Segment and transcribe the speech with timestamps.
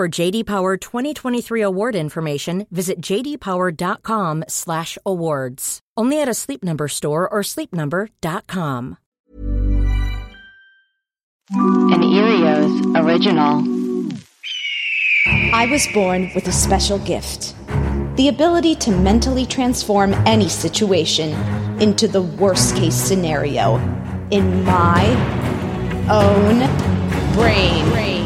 [0.00, 5.80] For JD Power 2023 award information, visit jdpower.com/awards.
[5.94, 8.96] Only at a Sleep Number store or sleepnumber.com.
[11.50, 13.62] An Earios original.
[15.52, 17.54] I was born with a special gift
[18.16, 21.34] the ability to mentally transform any situation
[21.78, 23.76] into the worst case scenario
[24.30, 25.04] in my
[26.08, 26.60] own
[27.34, 28.19] brain.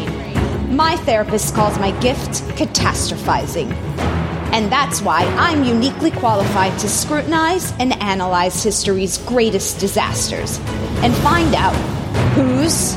[0.75, 3.73] My therapist calls my gift catastrophizing.
[4.53, 10.59] And that's why I'm uniquely qualified to scrutinize and analyze history's greatest disasters
[11.05, 11.75] and find out
[12.35, 12.97] who's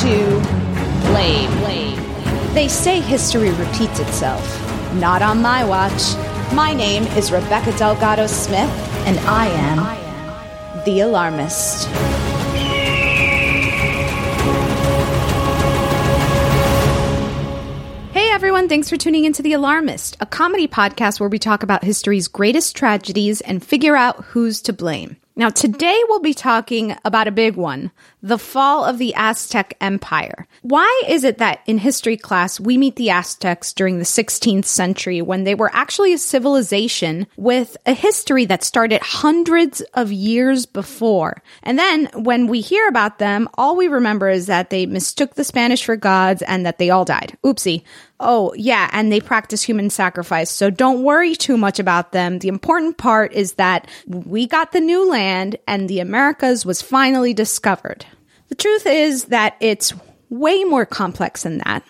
[0.00, 0.40] to
[1.10, 1.50] blame.
[2.54, 4.42] They say history repeats itself.
[4.94, 6.14] Not on my watch.
[6.54, 8.70] My name is Rebecca Delgado Smith,
[9.06, 11.86] and I am the alarmist.
[18.40, 22.26] Everyone, thanks for tuning into The Alarmist, a comedy podcast where we talk about history's
[22.26, 25.18] greatest tragedies and figure out who's to blame.
[25.36, 27.90] Now, today we'll be talking about a big one
[28.22, 30.46] the fall of the Aztec Empire.
[30.62, 35.22] Why is it that in history class we meet the Aztecs during the 16th century
[35.22, 41.42] when they were actually a civilization with a history that started hundreds of years before?
[41.62, 45.44] And then when we hear about them, all we remember is that they mistook the
[45.44, 47.36] Spanish for gods and that they all died.
[47.44, 47.82] Oopsie.
[48.22, 50.50] Oh, yeah, and they practice human sacrifice.
[50.50, 52.38] So don't worry too much about them.
[52.38, 57.32] The important part is that we got the new land and the Americas was finally
[57.32, 58.04] discovered.
[58.50, 59.92] The truth is that it's
[60.28, 61.82] way more complex than that.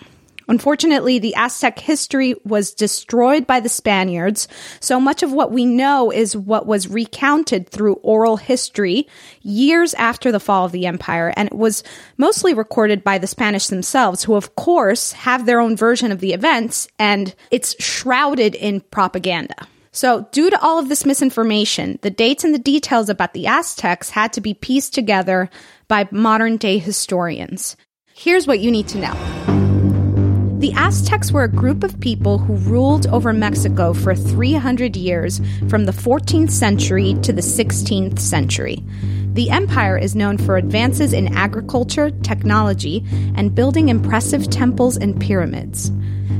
[0.51, 4.49] Unfortunately, the Aztec history was destroyed by the Spaniards,
[4.81, 9.07] so much of what we know is what was recounted through oral history
[9.43, 11.85] years after the fall of the empire, and it was
[12.17, 16.33] mostly recorded by the Spanish themselves, who of course have their own version of the
[16.33, 19.69] events, and it's shrouded in propaganda.
[19.93, 24.11] So, due to all of this misinformation, the dates and the details about the Aztecs
[24.11, 25.51] had to be pieced together
[25.91, 27.77] by modern day historians.
[28.15, 30.57] Here's what you need to know.
[30.61, 35.87] The Aztecs were a group of people who ruled over Mexico for 300 years from
[35.87, 38.85] the 14th century to the 16th century.
[39.33, 45.91] The empire is known for advances in agriculture, technology, and building impressive temples and pyramids.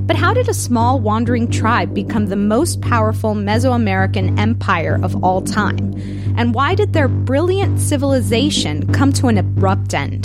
[0.07, 5.43] But how did a small wandering tribe become the most powerful Mesoamerican empire of all
[5.43, 5.95] time?
[6.37, 10.25] And why did their brilliant civilization come to an abrupt end?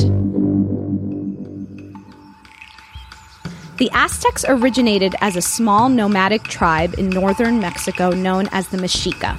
[3.77, 9.38] The Aztecs originated as a small nomadic tribe in northern Mexico known as the Mexica.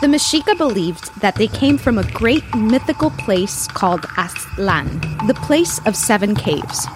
[0.00, 5.80] The Mexica believed that they came from a great mythical place called Aztlan, the place
[5.86, 6.86] of seven caves.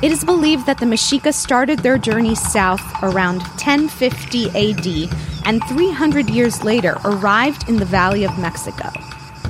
[0.00, 5.12] It is believed that the Mexica started their journey south around 1050 AD
[5.44, 8.90] and 300 years later arrived in the Valley of Mexico.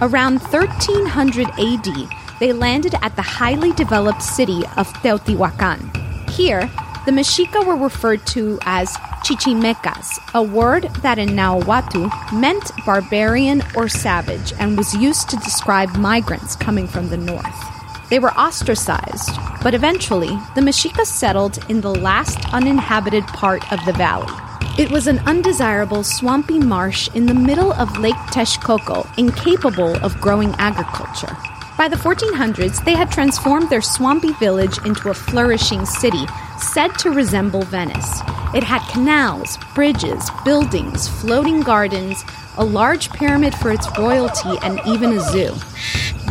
[0.00, 2.09] Around 1300 AD,
[2.41, 6.31] they landed at the highly developed city of Teotihuacan.
[6.31, 6.71] Here,
[7.05, 8.91] The Mexica were referred to as
[9.25, 15.97] chichimecas, a word that in Nahuatl meant barbarian or savage and was used to describe
[15.97, 17.77] migrants coming from the north.
[18.10, 19.31] They were ostracized,
[19.62, 24.32] but eventually the Mexicas settled in the last uninhabited part of the valley.
[24.78, 30.55] It was an undesirable swampy marsh in the middle of Lake Texcoco, incapable of growing
[30.58, 31.37] agriculture.
[31.76, 36.26] By the 1400s, they had transformed their swampy village into a flourishing city,
[36.58, 38.20] said to resemble Venice.
[38.55, 42.25] It had canals, bridges, buildings, floating gardens,
[42.56, 45.55] a large pyramid for its royalty, and even a zoo.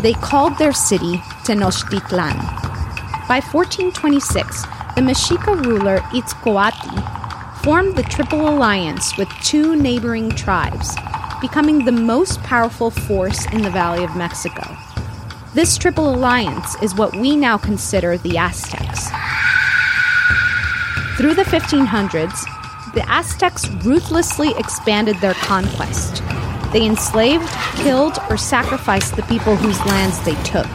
[0.01, 2.37] They called their city Tenochtitlan.
[3.27, 4.63] By 1426,
[4.95, 10.95] the Mexica ruler Itzcoatl formed the Triple Alliance with two neighboring tribes,
[11.39, 14.75] becoming the most powerful force in the Valley of Mexico.
[15.53, 19.09] This Triple Alliance is what we now consider the Aztecs.
[21.17, 22.45] Through the 1500s,
[22.93, 26.21] the Aztecs ruthlessly expanded their conquest.
[26.71, 30.67] They enslaved, killed, or sacrificed the people whose lands they took.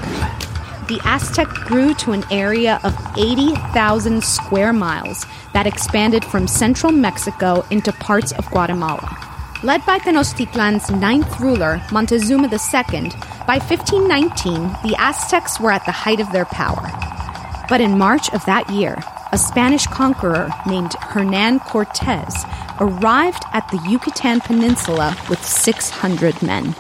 [0.89, 7.65] The Aztec grew to an area of 80,000 square miles that expanded from central Mexico
[7.71, 9.17] into parts of Guatemala.
[9.63, 13.11] Led by Tenochtitlan's ninth ruler, Montezuma II,
[13.47, 16.91] by 1519, the Aztecs were at the height of their power.
[17.69, 18.97] But in March of that year,
[19.33, 22.45] a Spanish conqueror named Hernan Cortez
[22.79, 26.75] arrived at the Yucatan Peninsula with 600 men.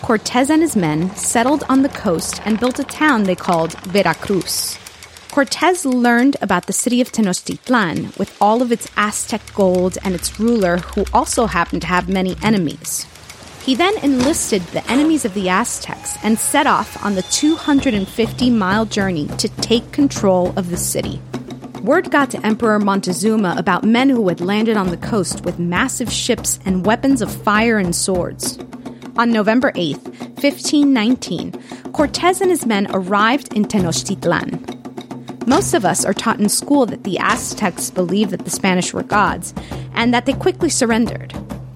[0.00, 4.78] Cortez and his men settled on the coast and built a town they called Veracruz.
[5.30, 10.38] Cortez learned about the city of Tenochtitlan with all of its Aztec gold and its
[10.40, 13.06] ruler, who also happened to have many enemies.
[13.64, 18.84] He then enlisted the enemies of the Aztecs and set off on the 250 mile
[18.84, 21.22] journey to take control of the city.
[21.80, 26.12] Word got to Emperor Montezuma about men who had landed on the coast with massive
[26.12, 28.58] ships and weapons of fire and swords.
[29.16, 31.52] On November 8, 1519,
[31.94, 35.46] Cortez and his men arrived in Tenochtitlan.
[35.46, 39.02] Most of us are taught in school that the Aztecs believed that the Spanish were
[39.02, 39.54] gods
[39.94, 41.32] and that they quickly surrendered.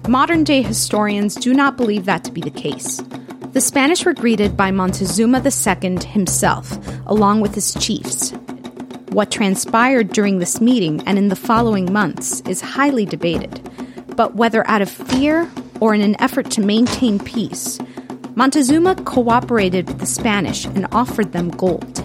[0.09, 2.99] Modern day historians do not believe that to be the case.
[3.51, 8.31] The Spanish were greeted by Montezuma II himself, along with his chiefs.
[9.11, 13.61] What transpired during this meeting and in the following months is highly debated,
[14.15, 15.47] but whether out of fear
[15.79, 17.77] or in an effort to maintain peace,
[18.33, 21.97] Montezuma cooperated with the Spanish and offered them gold.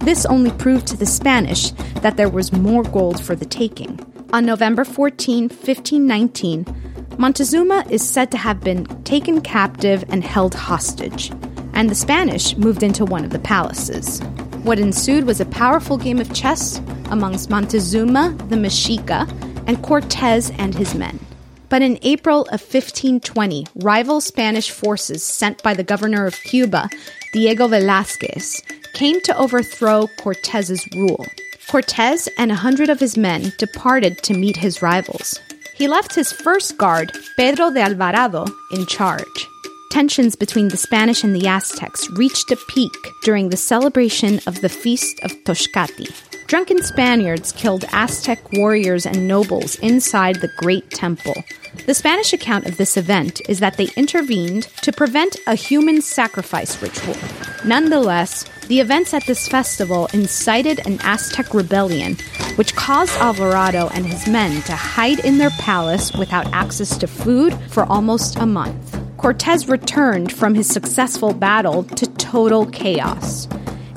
[0.00, 1.70] This only proved to the Spanish
[2.02, 3.98] that there was more gold for the taking.
[4.34, 6.89] On November 14, 1519,
[7.20, 11.30] Montezuma is said to have been taken captive and held hostage,
[11.74, 14.22] and the Spanish moved into one of the palaces.
[14.62, 16.80] What ensued was a powerful game of chess
[17.10, 19.28] amongst Montezuma, the Mexica,
[19.66, 21.20] and Cortez and his men.
[21.68, 26.88] But in April of 1520, rival Spanish forces sent by the governor of Cuba,
[27.34, 28.62] Diego Velázquez,
[28.94, 31.26] came to overthrow Cortez's rule.
[31.68, 35.38] Cortez and a hundred of his men departed to meet his rivals.
[35.80, 39.48] He left his first guard, Pedro de Alvarado, in charge.
[39.90, 42.92] Tensions between the Spanish and the Aztecs reached a peak
[43.22, 46.12] during the celebration of the Feast of Toxcatli.
[46.48, 51.42] Drunken Spaniards killed Aztec warriors and nobles inside the Great Temple.
[51.86, 56.82] The Spanish account of this event is that they intervened to prevent a human sacrifice
[56.82, 57.16] ritual.
[57.64, 62.16] Nonetheless, the events at this festival incited an Aztec rebellion,
[62.54, 67.52] which caused Alvarado and his men to hide in their palace without access to food
[67.68, 68.96] for almost a month.
[69.16, 73.48] Cortez returned from his successful battle to total chaos.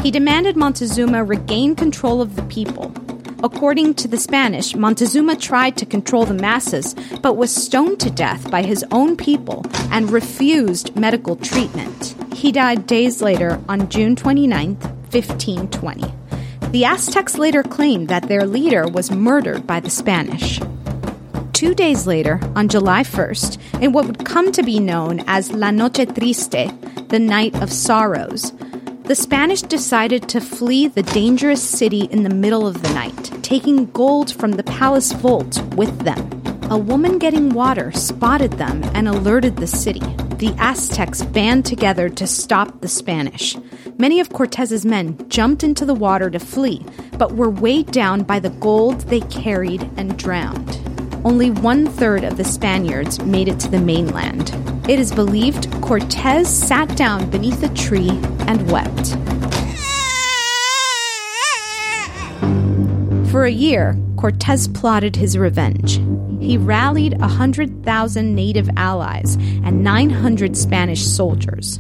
[0.02, 2.92] He demanded Montezuma regain control of the people.
[3.44, 8.50] According to the Spanish, Montezuma tried to control the masses, but was stoned to death
[8.50, 12.16] by his own people and refused medical treatment.
[12.34, 16.06] He died days later on June 29, 1520.
[16.72, 20.62] The Aztecs later claimed that their leader was murdered by the Spanish.
[21.52, 25.70] Two days later, on July 1st, in what would come to be known as La
[25.70, 28.54] Noche Triste, the Night of Sorrows,
[29.04, 33.92] the Spanish decided to flee the dangerous city in the middle of the night, taking
[33.92, 36.42] gold from the palace vault with them.
[36.72, 40.00] A woman getting water spotted them and alerted the city.
[40.38, 43.58] The Aztecs band together to stop the Spanish.
[43.98, 46.86] Many of Cortez's men jumped into the water to flee,
[47.18, 50.80] but were weighed down by the gold they carried and drowned.
[51.26, 54.54] Only one third of the Spaniards made it to the mainland.
[54.90, 58.12] It is believed Cortez sat down beneath a tree
[58.48, 59.16] and wept.
[63.32, 66.00] For a year, Cortez plotted his revenge.
[66.40, 71.80] He rallied 100,000 native allies and 900 Spanish soldiers.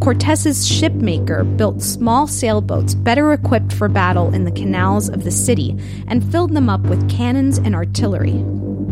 [0.00, 5.76] Cortez's shipmaker built small sailboats better equipped for battle in the canals of the city
[6.08, 8.42] and filled them up with cannons and artillery.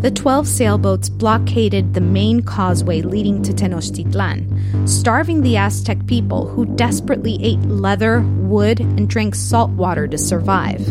[0.00, 6.66] The 12 sailboats blockaded the main causeway leading to Tenochtitlan, starving the Aztec people who
[6.76, 10.86] desperately ate leather, wood, and drank salt water to survive.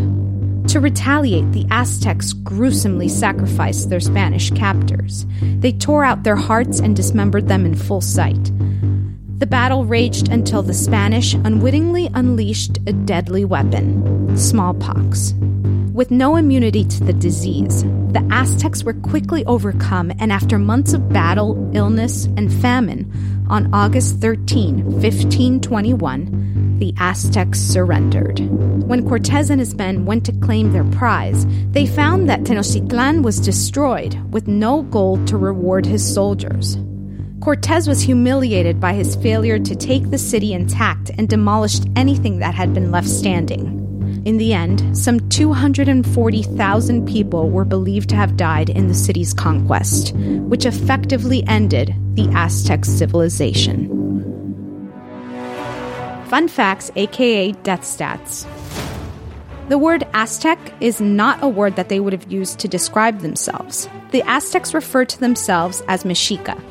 [0.68, 5.26] To retaliate, the Aztecs gruesomely sacrificed their Spanish captors.
[5.42, 8.52] They tore out their hearts and dismembered them in full sight.
[9.40, 15.34] The battle raged until the Spanish unwittingly unleashed a deadly weapon smallpox.
[15.98, 21.10] With no immunity to the disease, the Aztecs were quickly overcome, and after months of
[21.10, 23.12] battle, illness, and famine,
[23.50, 28.38] on August 13, 1521, the Aztecs surrendered.
[28.88, 33.40] When Cortez and his men went to claim their prize, they found that Tenochtitlan was
[33.40, 36.78] destroyed, with no gold to reward his soldiers.
[37.42, 42.54] Cortez was humiliated by his failure to take the city intact and demolished anything that
[42.54, 43.87] had been left standing.
[44.28, 50.14] In the end, some 240,000 people were believed to have died in the city's conquest,
[50.18, 53.88] which effectively ended the Aztec civilization.
[56.28, 58.46] Fun facts, aka death stats.
[59.70, 63.88] The word Aztec is not a word that they would have used to describe themselves.
[64.12, 66.62] The Aztecs referred to themselves as Mexica.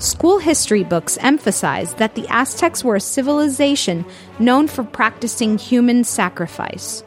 [0.00, 4.06] School history books emphasize that the Aztecs were a civilization
[4.38, 7.02] known for practicing human sacrifice.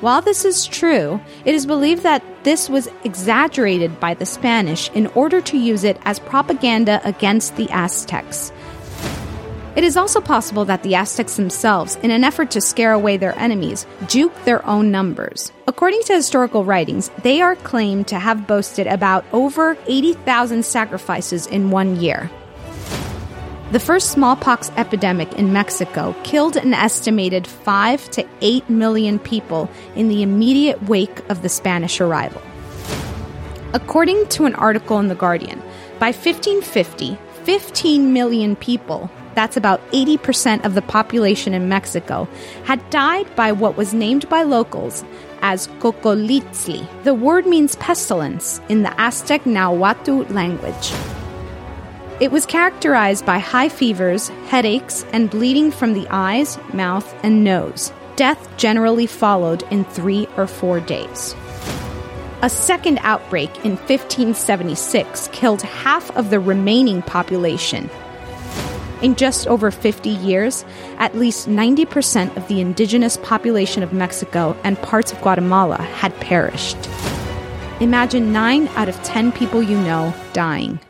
[0.00, 5.06] While this is true, it is believed that this was exaggerated by the Spanish in
[5.14, 8.52] order to use it as propaganda against the Aztecs.
[9.76, 13.36] It is also possible that the Aztecs themselves, in an effort to scare away their
[13.36, 15.50] enemies, juked their own numbers.
[15.66, 21.72] According to historical writings, they are claimed to have boasted about over 80,000 sacrifices in
[21.72, 22.30] one year.
[23.72, 30.06] The first smallpox epidemic in Mexico killed an estimated 5 to 8 million people in
[30.06, 32.40] the immediate wake of the Spanish arrival.
[33.72, 35.58] According to an article in The Guardian,
[35.98, 42.28] by 1550, 15 million people that's about 80% of the population in Mexico,
[42.64, 45.04] had died by what was named by locals
[45.42, 46.86] as Cocoliztli.
[47.04, 50.92] The word means pestilence in the Aztec Nahuatl language.
[52.20, 57.92] It was characterized by high fevers, headaches, and bleeding from the eyes, mouth, and nose.
[58.16, 61.34] Death generally followed in three or four days.
[62.42, 67.90] A second outbreak in 1576 killed half of the remaining population,
[69.04, 70.64] in just over 50 years,
[70.96, 76.78] at least 90% of the indigenous population of Mexico and parts of Guatemala had perished.
[77.80, 80.80] Imagine 9 out of 10 people you know dying.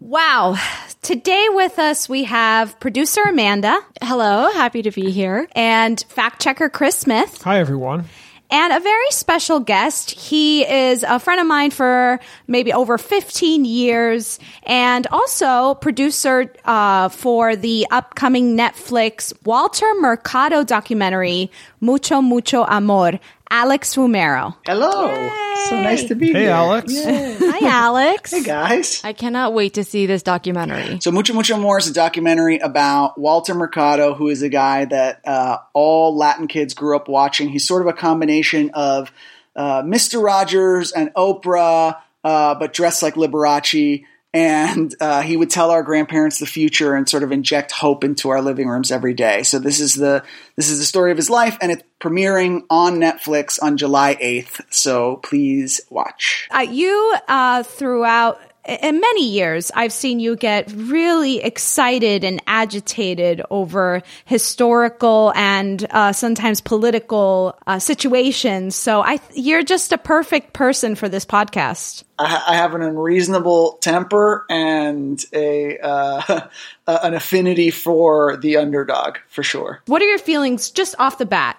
[0.00, 0.56] Wow.
[1.02, 3.78] Today with us, we have producer Amanda.
[4.00, 5.46] Hello, happy to be here.
[5.52, 7.42] And fact checker Chris Smith.
[7.42, 8.06] Hi, everyone
[8.50, 10.10] and a very special guest.
[10.12, 17.08] He is a friend of mine for maybe over 15 years and also producer uh,
[17.08, 21.50] for the upcoming Netflix Walter Mercado documentary,
[21.80, 23.18] Mucho, Mucho Amor.
[23.50, 24.56] Alex Fumero.
[24.66, 25.14] Hello.
[25.14, 25.46] Yay.
[25.68, 26.48] So nice to be hey, here.
[26.48, 26.92] Hey, Alex.
[27.04, 28.30] Hi, Alex.
[28.30, 29.00] hey, guys.
[29.04, 31.00] I cannot wait to see this documentary.
[31.00, 35.20] So, Mucho Mucho Amor is a documentary about Walter Mercado, who is a guy that
[35.26, 37.48] uh, all Latin kids grew up watching.
[37.48, 39.10] He's sort of a combination of
[39.56, 40.22] uh, Mr.
[40.22, 44.04] Rogers and Oprah, uh, but dressed like Liberace
[44.36, 48.28] and uh, he would tell our grandparents the future and sort of inject hope into
[48.28, 49.42] our living rooms every day.
[49.42, 50.22] So this is the
[50.56, 54.60] this is the story of his life, and it's premiering on Netflix on July eighth.
[54.68, 56.48] So please watch.
[56.50, 63.42] Uh, you uh, throughout in many years, I've seen you get really excited and agitated
[63.50, 68.74] over historical and uh, sometimes political uh, situations.
[68.74, 72.02] So I, you're just a perfect person for this podcast.
[72.18, 76.48] I, I have an unreasonable temper and a uh,
[76.86, 79.82] an affinity for the underdog, for sure.
[79.86, 81.58] What are your feelings just off the bat?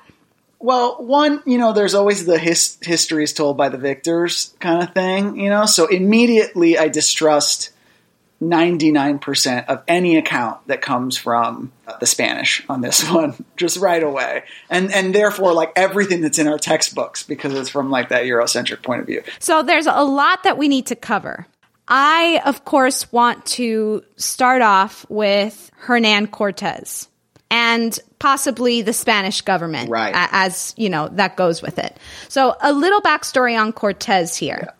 [0.59, 4.81] Well, one, you know, there's always the his- history is told by the victors kind
[4.81, 5.65] of thing, you know.
[5.65, 7.71] So immediately, I distrust
[8.41, 14.43] 99% of any account that comes from the Spanish on this one, just right away,
[14.69, 18.83] and and therefore, like everything that's in our textbooks because it's from like that Eurocentric
[18.83, 19.23] point of view.
[19.39, 21.47] So there's a lot that we need to cover.
[21.87, 27.07] I, of course, want to start off with Hernan Cortez.
[27.49, 30.13] And possibly the Spanish government, Right.
[30.31, 31.97] as you know that goes with it.
[32.27, 34.73] So a little backstory on Cortez here.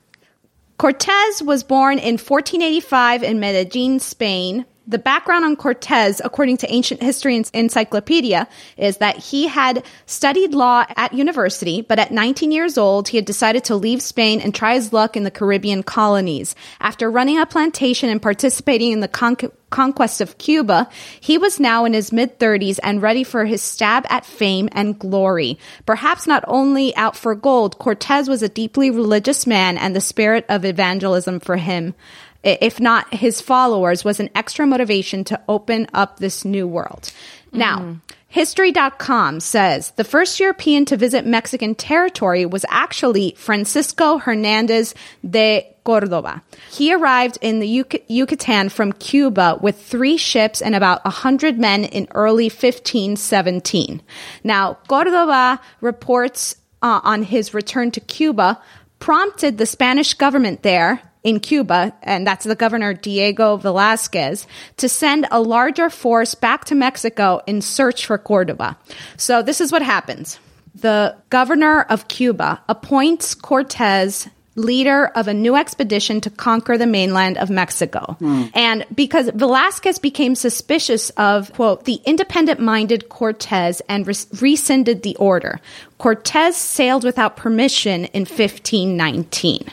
[0.78, 4.66] Cortez was born in 1485 in Medellin, Spain.
[4.90, 10.54] The background on Cortez, according to Ancient History En- Encyclopedia, is that he had studied
[10.54, 14.56] law at university, but at 19 years old, he had decided to leave Spain and
[14.56, 16.56] try his luck in the Caribbean colonies.
[16.80, 19.36] After running a plantation and participating in the con-
[19.70, 20.90] conquest of Cuba,
[21.20, 24.98] he was now in his mid 30s and ready for his stab at fame and
[24.98, 25.60] glory.
[25.86, 30.46] Perhaps not only out for gold, Cortez was a deeply religious man and the spirit
[30.48, 31.94] of evangelism for him,
[32.44, 37.12] if not his followers, was an extra motivation to open up this new world.
[37.52, 37.98] Now,
[38.30, 44.94] History.com says the first European to visit Mexican territory was actually Francisco Hernandez
[45.28, 46.44] de Cordoba.
[46.70, 51.86] He arrived in the Yuc- Yucatan from Cuba with three ships and about 100 men
[51.86, 54.02] in early 1517.
[54.44, 58.62] Now, Cordoba reports uh, on his return to Cuba
[59.00, 65.28] prompted the Spanish government there in Cuba, and that's the governor Diego Velazquez, to send
[65.30, 68.78] a larger force back to Mexico in search for Cordoba.
[69.18, 70.40] So this is what happens.
[70.74, 77.38] The governor of Cuba appoints Cortez leader of a new expedition to conquer the mainland
[77.38, 78.16] of Mexico.
[78.20, 78.46] Hmm.
[78.54, 85.16] And because Velazquez became suspicious of, quote, the independent minded Cortez and res- rescinded the
[85.18, 85.60] order,
[85.98, 89.68] Cortez sailed without permission in 1519.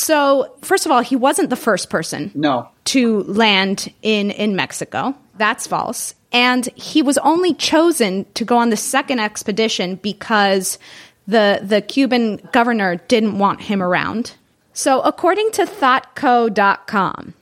[0.00, 2.68] So, first of all, he wasn't the first person No.
[2.86, 5.14] to land in in Mexico.
[5.36, 6.14] That's false.
[6.32, 10.78] And he was only chosen to go on the second expedition because
[11.26, 14.32] the the Cuban governor didn't want him around.
[14.72, 17.34] So, according to thoughtco.com,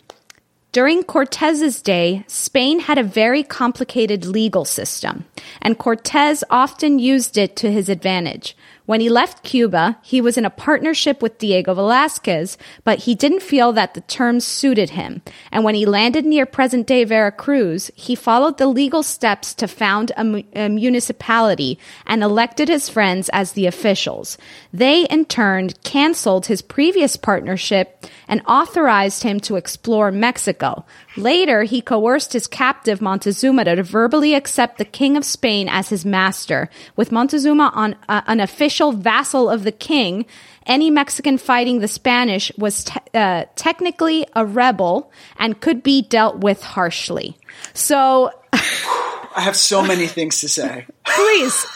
[0.73, 5.25] during Cortez's day, Spain had a very complicated legal system,
[5.63, 8.57] and Cortez often used it to his advantage.
[8.89, 13.43] When he left Cuba, he was in a partnership with Diego Velazquez, but he didn't
[13.43, 15.21] feel that the terms suited him.
[15.53, 20.13] And when he landed near present day Veracruz, he followed the legal steps to found
[20.17, 24.39] a, mu- a municipality and elected his friends as the officials.
[24.73, 30.87] They, in turn, canceled his previous partnership and authorized him to explore Mexico.
[31.19, 36.05] Later, he coerced his captive Montezuma to verbally accept the King of Spain as his
[36.05, 36.71] master.
[36.95, 40.27] With Montezuma on uh, an official vassal of the king,
[40.65, 46.39] any Mexican fighting the Spanish was te- uh, technically a rebel and could be dealt
[46.39, 47.37] with harshly.
[47.75, 50.87] So, I have so many things to say.
[51.05, 51.67] please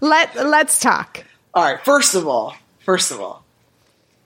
[0.00, 1.24] let let's talk.
[1.54, 3.44] All right, first of all, first of all,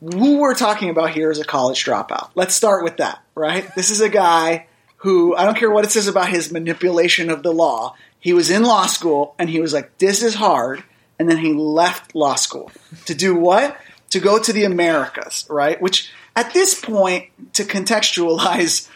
[0.00, 2.30] who we're talking about here is a college dropout.
[2.34, 3.72] Let's start with that, right?
[3.76, 4.66] This is a guy
[4.98, 8.50] who, I don't care what it says about his manipulation of the law, he was
[8.50, 10.82] in law school and he was like, this is hard.
[11.18, 12.72] And then he left law school
[13.04, 13.76] to do what?
[14.10, 15.80] To go to the Americas, right?
[15.80, 18.88] Which at this point, to contextualize,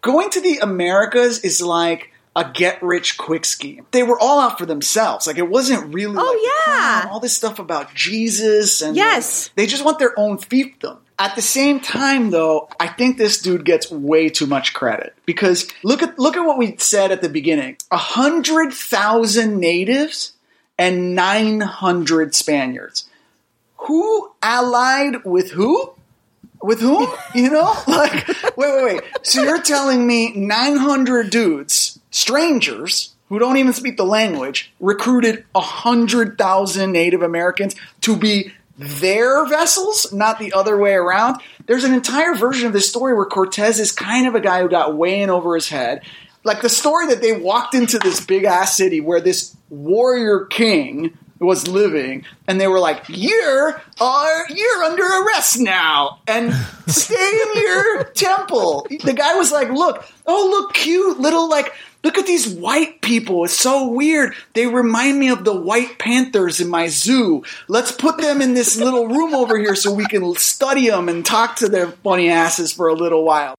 [0.00, 3.86] going to the Americas is like a get rich quick scheme.
[3.90, 5.26] They were all out for themselves.
[5.26, 7.08] Like it wasn't really Oh, like yeah.
[7.10, 9.48] all this stuff about Jesus and Yes.
[9.48, 10.98] like, they just want their own fiefdom.
[11.22, 15.68] At the same time though, I think this dude gets way too much credit because
[15.84, 17.76] look at look at what we said at the beginning.
[17.92, 20.32] A hundred thousand natives
[20.76, 23.08] and nine hundred Spaniards.
[23.86, 25.92] Who allied with who?
[26.60, 27.06] With whom?
[27.36, 27.72] You know?
[27.86, 29.00] Like, wait, wait, wait.
[29.22, 36.90] So you're telling me 900 dudes, strangers, who don't even speak the language, recruited 100,000
[36.90, 41.40] Native Americans to be their vessels, not the other way around?
[41.66, 44.68] There's an entire version of this story where Cortez is kind of a guy who
[44.68, 46.02] got way in over his head.
[46.44, 51.16] Like the story that they walked into this big ass city where this warrior king
[51.42, 56.54] was living, and they were like, "You're are you're under arrest now, and
[56.86, 61.72] stay in your temple." The guy was like, "Look, oh look, cute little like."
[62.04, 63.44] Look at these white people.
[63.44, 64.34] It's so weird.
[64.54, 67.44] They remind me of the white panthers in my zoo.
[67.68, 71.24] Let's put them in this little room over here so we can study them and
[71.24, 73.54] talk to their funny asses for a little while.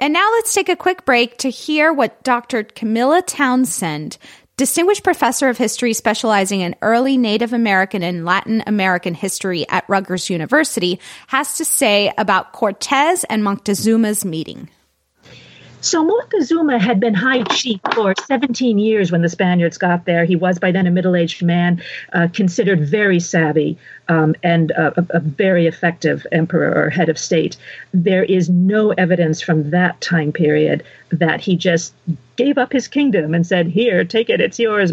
[0.00, 2.64] And now let's take a quick break to hear what Dr.
[2.64, 4.18] Camilla Townsend,
[4.56, 10.28] distinguished professor of history specializing in early Native American and Latin American history at Rutgers
[10.28, 10.98] University,
[11.28, 14.68] has to say about Cortez and Montezuma's meeting.
[15.88, 20.26] So Moctezuma had been high chief for 17 years when the Spaniards got there.
[20.26, 25.20] He was by then a middle-aged man, uh, considered very savvy um, and a, a
[25.20, 27.56] very effective emperor or head of state.
[27.94, 31.94] There is no evidence from that time period that he just
[32.38, 34.92] gave up his kingdom and said, "Here, take it, it's yours,"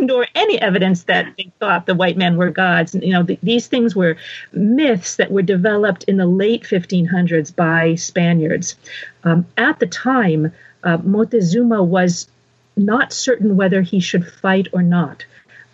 [0.00, 2.94] nor, any evidence that they thought the white men were gods.
[2.94, 4.16] You know, th- these things were
[4.52, 8.76] myths that were developed in the late 1500s by Spaniards.
[9.24, 12.28] Um, at the time, uh, Montezuma was
[12.76, 15.26] not certain whether he should fight or not,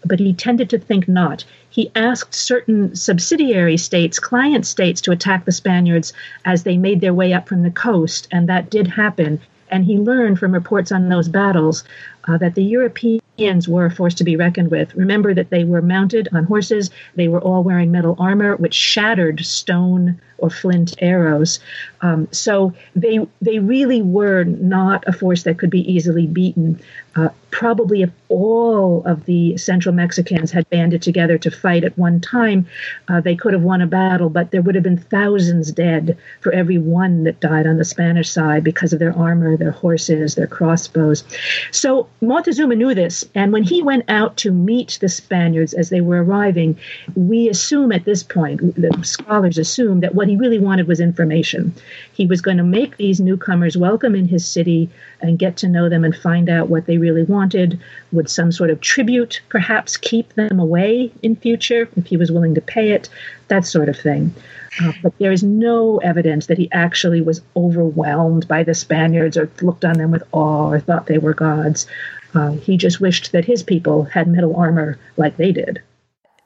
[0.05, 1.45] but he tended to think not.
[1.71, 6.13] He asked certain subsidiary states, client states, to attack the Spaniards
[6.45, 9.41] as they made their way up from the coast, and that did happen.
[9.73, 11.83] And he learned from reports on those battles
[12.29, 14.95] uh, that the Europeans were a force to be reckoned with.
[14.95, 19.45] Remember that they were mounted on horses, they were all wearing metal armor, which shattered
[19.45, 21.61] stone or flint arrows.
[22.03, 26.81] Um, so they they really were not a force that could be easily beaten.
[27.15, 32.21] Uh, probably if all of the Central Mexicans had banded together to fight at one
[32.21, 32.67] time,
[33.09, 36.51] uh, they could have won a battle, but there would have been thousands dead for
[36.53, 40.47] every one that died on the Spanish side because of their armor, their horses, their
[40.47, 41.23] crossbows.
[41.71, 46.01] So Montezuma knew this, and when he went out to meet the Spaniards as they
[46.01, 46.79] were arriving,
[47.15, 51.75] we assume at this point, the scholars assume that what he really wanted was information.
[52.13, 54.89] He was going to make these newcomers welcome in his city
[55.21, 57.79] and get to know them and find out what they really wanted.
[58.13, 62.55] Would some sort of tribute perhaps keep them away in future if he was willing
[62.55, 63.09] to pay it?
[63.49, 64.35] That sort of thing.
[64.81, 69.51] Uh, but there is no evidence that he actually was overwhelmed by the Spaniards or
[69.61, 71.87] looked on them with awe or thought they were gods.
[72.35, 75.83] Uh, he just wished that his people had metal armor like they did.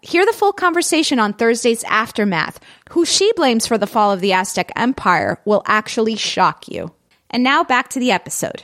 [0.06, 2.60] Hear the full conversation on Thursday's Aftermath.
[2.90, 6.94] Who she blames for the fall of the Aztec Empire will actually shock you.
[7.28, 8.62] And now back to the episode.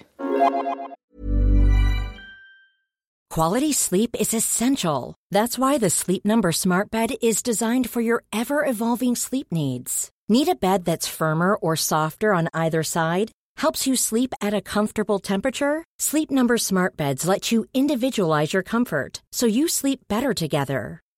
[3.29, 5.17] Quality sleep is essential.
[5.33, 10.11] That's why the Sleep Number Smart Bed is designed for your ever evolving sleep needs.
[10.29, 13.33] Need a bed that's firmer or softer on either side?
[13.57, 15.83] Helps you sleep at a comfortable temperature?
[15.99, 21.01] Sleep Number Smart Beds let you individualize your comfort so you sleep better together.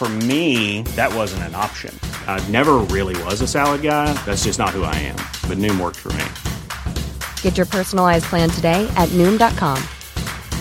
[0.00, 1.94] For me, that wasn't an option.
[2.26, 4.10] I never really was a salad guy.
[4.24, 5.16] That's just not who I am.
[5.46, 6.24] But Noom worked for me.
[7.42, 9.78] Get your personalized plan today at Noom.com.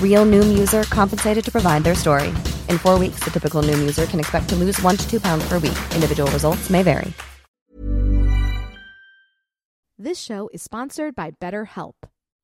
[0.04, 2.34] Real Noom user compensated to provide their story.
[2.68, 5.48] In four weeks, the typical Noom user can expect to lose one to two pounds
[5.48, 5.80] per week.
[5.96, 7.14] Individual results may vary.
[9.98, 11.94] This show is sponsored by BetterHelp.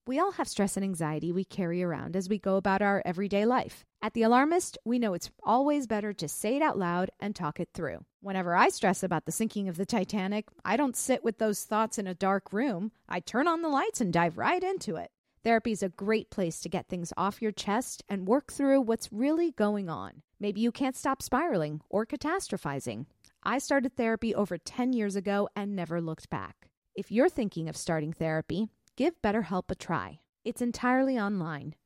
[0.08, 3.43] We all have stress and anxiety we carry around as we go about our everyday
[3.43, 3.84] life.
[4.06, 7.60] At The Alarmist, we know it's always better to say it out loud and talk
[7.60, 8.06] it through.
[8.22, 11.98] Whenever I stress about the sinking of the Titanic, I don't sit with those thoughts
[11.98, 12.91] in a dark room.
[13.10, 15.10] I turn on the lights and dive right into it.
[15.44, 19.12] Therapy is a great place to get things off your chest and work through what's
[19.12, 20.22] really going on.
[20.39, 23.08] Maybe you can't stop spiraling or catastrophizing.
[23.41, 26.70] I started therapy over 10 years ago and never looked back.
[26.94, 30.20] If you're thinking of starting therapy, give BetterHelp a try.
[30.44, 31.74] It's entirely online,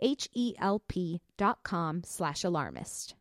[0.00, 3.14] H-E-L-P dot com slash alarmist.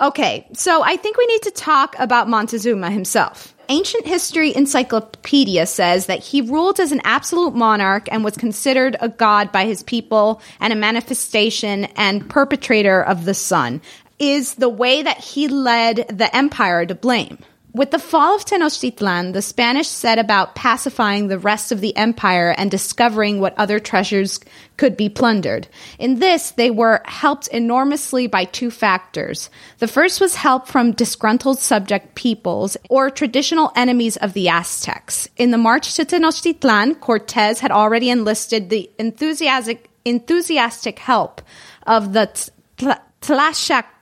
[0.00, 3.54] Okay, so I think we need to talk about Montezuma himself.
[3.68, 9.10] Ancient History Encyclopedia says that he ruled as an absolute monarch and was considered a
[9.10, 13.82] god by his people and a manifestation and perpetrator of the sun.
[14.18, 17.38] Is the way that he led the empire to blame?
[17.72, 22.52] With the fall of Tenochtitlan, the Spanish set about pacifying the rest of the empire
[22.58, 24.40] and discovering what other treasures
[24.76, 25.68] could be plundered.
[25.98, 29.50] In this, they were helped enormously by two factors.
[29.78, 35.28] The first was help from disgruntled subject peoples or traditional enemies of the Aztecs.
[35.36, 41.42] In the march to Tenochtitlan, Cortez had already enlisted the enthusiastic enthusiastic help
[41.86, 42.50] of the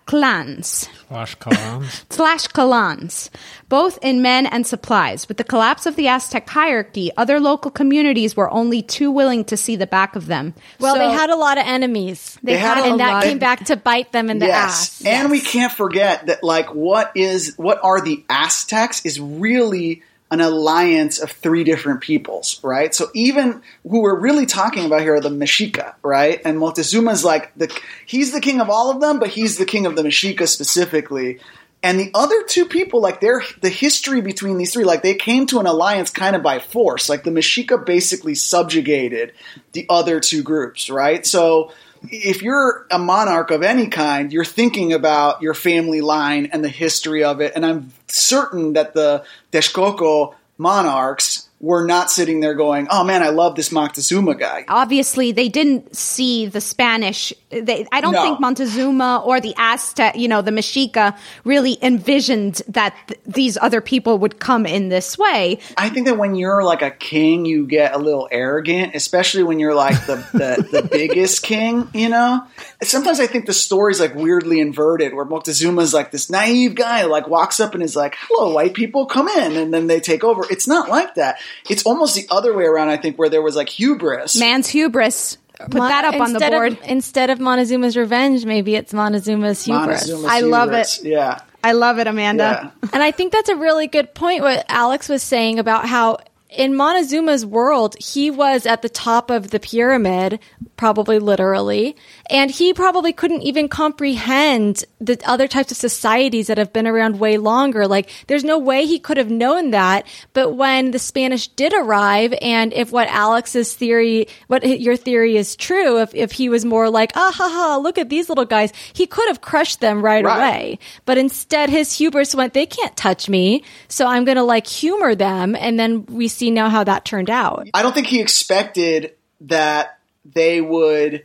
[0.08, 0.88] Tla- Tlaxcalans.
[1.10, 2.06] Tlaxcalans.
[2.08, 3.30] Tlaxcalans,
[3.68, 5.28] both in men and supplies.
[5.28, 9.56] With the collapse of the Aztec hierarchy, other local communities were only too willing to
[9.56, 10.54] see the back of them.
[10.80, 12.38] Well, So- they had a lot of enemies.
[12.42, 15.04] They had a and that lot- came back to bite them in the ass.
[15.04, 20.40] And we can't forget that like what is what are the Aztecs is really an
[20.40, 22.94] alliance of three different peoples, right?
[22.94, 26.40] So even who we're really talking about here are the Mexica, right?
[26.44, 29.86] And Montezuma's like the he's the king of all of them, but he's the king
[29.86, 31.40] of the Mexica specifically.
[31.82, 35.46] And the other two people, like their the history between these three, like they came
[35.46, 37.08] to an alliance kind of by force.
[37.08, 39.32] Like the Mexica basically subjugated
[39.72, 41.24] the other two groups, right?
[41.24, 41.72] So
[42.10, 46.68] if you're a monarch of any kind, you're thinking about your family line and the
[46.68, 47.52] history of it.
[47.54, 53.30] And I'm certain that the Texcoco monarchs were not sitting there going, "Oh man, I
[53.30, 57.32] love this Moctezuma guy." obviously they didn't see the Spanish.
[57.50, 58.22] They, I don't No.
[58.22, 63.80] think Montezuma or the Aztec, you know, the Mexica really envisioned that th- these other
[63.80, 65.58] people would come in this way.
[65.76, 69.58] I think that when you're like a king, you get a little arrogant, especially when
[69.58, 72.42] you're like the, the, the biggest king, you know?
[72.82, 77.08] Sometimes I think the story's like weirdly inverted where Moctezuma's like this naive guy who
[77.08, 79.56] like walks up and is like, hello, white people, come in.
[79.56, 80.44] And then they take over.
[80.50, 81.38] It's not like that.
[81.68, 84.36] It's almost the other way around, I think, where there was like hubris.
[84.38, 85.38] Man's hubris.
[85.58, 86.78] Put Mon- that up on the instead of- board.
[86.84, 90.08] instead of Montezuma's revenge, maybe it's Montezuma's hubris.
[90.08, 91.00] Montezuma's I love it.
[91.02, 91.40] Yeah.
[91.64, 92.72] I love it, Amanda.
[92.82, 92.88] Yeah.
[92.92, 96.74] And I think that's a really good point what Alex was saying about how in
[96.74, 100.38] Montezuma's world, he was at the top of the pyramid,
[100.76, 101.96] probably literally,
[102.30, 107.18] and he probably couldn't even comprehend the other types of societies that have been around
[107.18, 107.86] way longer.
[107.86, 110.06] Like, there's no way he could have known that.
[110.32, 115.56] But when the Spanish did arrive, and if what Alex's theory, what your theory is
[115.56, 118.72] true, if, if he was more like, ah ha ha, look at these little guys,
[118.92, 120.36] he could have crushed them right, Right.
[120.36, 120.78] away.
[121.04, 123.62] But instead, his hubris went, they can't touch me.
[123.88, 125.54] So I'm going to like humor them.
[125.56, 127.68] And then we see now how that turned out.
[127.74, 131.24] I don't think he expected that they would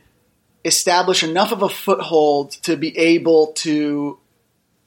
[0.64, 4.18] establish enough of a foothold to be able to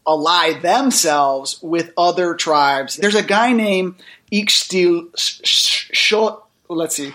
[0.08, 2.96] ally themselves with other tribes.
[2.96, 3.96] There's a guy named
[4.32, 6.48] Ixtil Shot.
[6.70, 7.14] Let's see,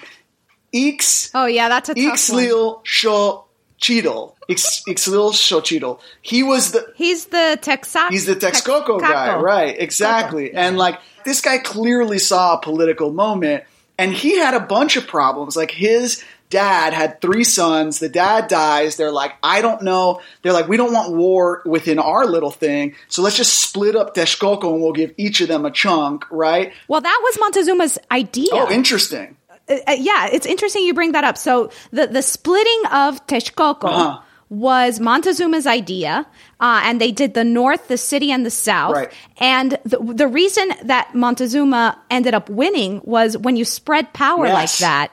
[0.73, 1.95] Ix Oh yeah, that's a.
[1.95, 4.35] Ixlil Xochitl.
[4.49, 6.01] Ix- Ixlil Xochitl.
[6.23, 8.11] He was the He's the Texaco.
[8.11, 9.79] He's the Texcoco guy, right?
[9.79, 10.55] Exactly.
[10.55, 13.65] And like this guy clearly saw a political moment,
[13.99, 15.57] and he had a bunch of problems.
[15.57, 17.99] Like his dad had three sons.
[17.99, 18.95] The dad dies.
[18.97, 20.21] They're like, I don't know.
[20.43, 24.15] They're like, we don't want war within our little thing, so let's just split up
[24.15, 26.73] Texcoco and we'll give each of them a chunk, right?
[26.89, 28.51] Well, that was Montezuma's idea.
[28.53, 29.37] Oh, interesting.
[29.69, 31.37] Uh, uh, yeah, it's interesting you bring that up.
[31.39, 34.21] So the the splitting of Texcoco Uh-huh.
[34.51, 36.27] was Montezuma's idea,
[36.61, 38.95] uh, and they did the north, the city, and the south.
[38.95, 39.13] Right.
[39.39, 44.55] And the the reason that Montezuma ended up winning was when you spread power Yes.
[44.55, 45.09] like that,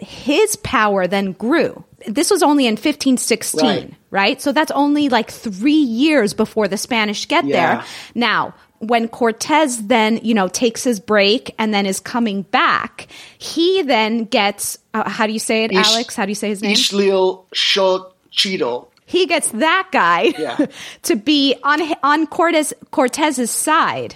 [0.00, 1.84] his power then grew.
[2.06, 3.94] This was only in 1516, Right.
[4.10, 4.40] right?
[4.42, 7.74] So that's only like three years before the Spanish get Yeah.
[7.76, 7.84] there.
[8.14, 13.82] Now, when Cortez then, you know, takes his break and then is coming back, he
[13.82, 16.16] then gets, uh, how do you say it, Ish- Alex?
[16.16, 16.74] How do you say his name?
[16.74, 18.86] Ixlil Xochitl.
[19.04, 20.66] he gets that guy Yeah.
[21.02, 24.14] to be on on Cortez Cortez's side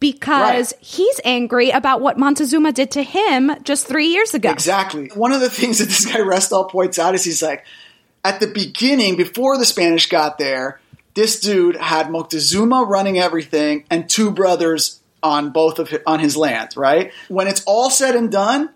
[0.00, 0.84] because Right.
[0.84, 4.50] he's angry about what Montezuma did to him just three years ago.
[4.50, 5.10] Exactly.
[5.14, 7.64] One of the things that this guy Restall points out is he's like,
[8.24, 10.80] at the beginning, before the Spanish got there,
[11.14, 16.36] this dude had Moctezuma running everything and two brothers on both of his, on his
[16.36, 16.76] land.
[16.76, 17.12] Right.
[17.28, 18.70] When it's all said and done,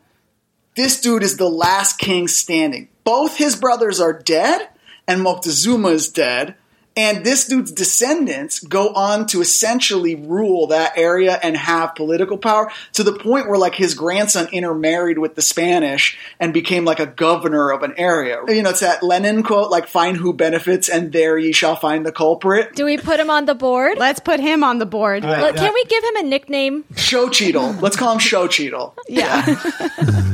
[0.76, 2.88] this dude is the last king standing.
[3.04, 4.68] Both his brothers are dead,
[5.06, 6.56] and Moctezuma is dead.
[6.96, 12.70] And this dude's descendants go on to essentially rule that area and have political power
[12.92, 17.06] to the point where, like, his grandson intermarried with the Spanish and became like a
[17.06, 18.38] governor of an area.
[18.46, 22.06] You know, it's that Lenin quote, like, find who benefits and there ye shall find
[22.06, 22.74] the culprit.
[22.76, 23.98] Do we put him on the board?
[23.98, 25.24] Let's put him on the board.
[25.24, 25.40] Right.
[25.40, 26.84] Look, Can we give him a nickname?
[26.96, 27.72] Show Cheadle.
[27.80, 28.94] Let's call him Show Cheadle.
[29.08, 29.44] Yeah.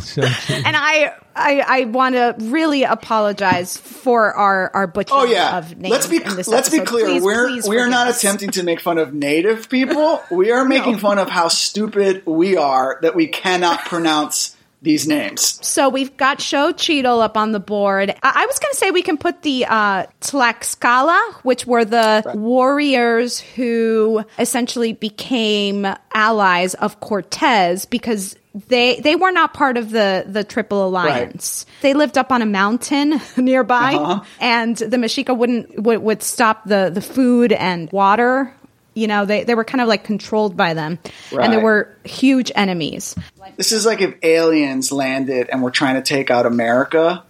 [0.00, 5.58] So, and I, I, I want to really apologize for our our butchering Oh yeah.
[5.58, 5.90] of names.
[5.90, 7.06] Let's be in let's be clear.
[7.06, 8.18] Please, we're please we're not us.
[8.18, 10.22] attempting to make fun of native people.
[10.30, 15.58] We are making fun of how stupid we are that we cannot pronounce these names.
[15.66, 18.10] So we've got Show Cheadle up on the board.
[18.22, 22.32] I, I was going to say we can put the uh, Tlaxcala, which were the
[22.34, 28.36] warriors who essentially became allies of Cortez because
[28.66, 31.66] they they were not part of the the Triple Alliance.
[31.82, 34.24] They lived up on a mountain nearby, Uh-huh.
[34.40, 38.52] and the Mexica wouldn't would, would stop the the food and water.
[38.94, 40.98] You know, they they were kind of like controlled by them,
[41.30, 43.14] and they were huge enemies.
[43.56, 47.22] This is like if aliens landed and were trying to take out America,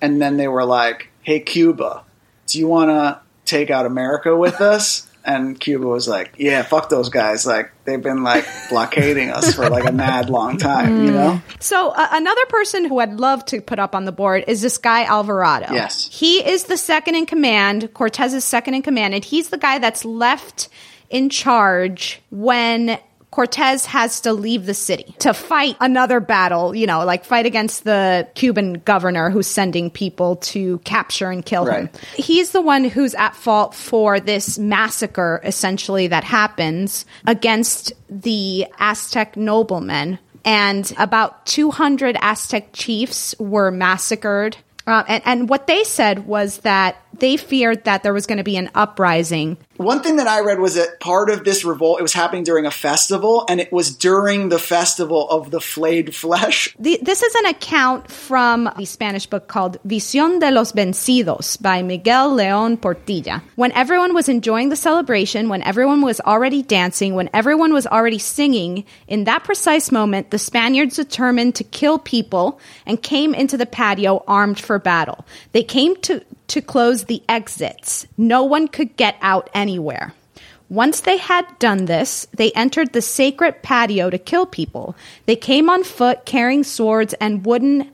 [0.00, 2.04] and then they were like, "Hey, Cuba,
[2.46, 6.88] do you want to take out America with us?" And Cuba was like, "Yeah, fuck
[6.88, 7.44] those guys.
[7.46, 11.90] Like they've been like blockading us for like a mad long time, you know." So
[11.90, 15.04] uh, another person who I'd love to put up on the board is this guy
[15.04, 15.72] Alvarado.
[15.72, 16.08] Yes.
[16.10, 17.92] he is the second in command.
[17.92, 20.68] Cortez's second in command, and he's the guy that's left
[21.10, 22.98] in charge when.
[23.30, 27.84] Cortez has to leave the city to fight another battle, you know, like fight against
[27.84, 31.88] the Cuban governor who's sending people to capture and kill him.
[32.14, 39.36] He's the one who's at fault for this massacre, essentially, that happens against the Aztec
[39.36, 40.18] noblemen.
[40.44, 44.56] And about 200 Aztec chiefs were massacred.
[44.86, 48.44] Uh, and, and what they said was that they feared that there was going to
[48.44, 52.02] be an uprising One thing that I read was that part of this revolt it
[52.02, 56.76] was happening during a festival, and it was during the festival of the flayed flesh.
[56.78, 61.80] The, this is an account from the Spanish book called Visión de los Vencidos by
[61.80, 63.40] Miguel León Portilla.
[63.56, 68.18] When everyone was enjoying the celebration, when everyone was already dancing, when everyone was already
[68.18, 73.64] singing, in that precise moment, the Spaniards determined to kill people and came into the
[73.64, 75.24] patio armed for battle.
[75.52, 78.06] They came to, to close the exits.
[78.16, 80.12] No one could get out anywhere.
[80.68, 84.96] Once they had done this, they entered the sacred patio to kill people.
[85.26, 87.90] They came on foot carrying swords and wooden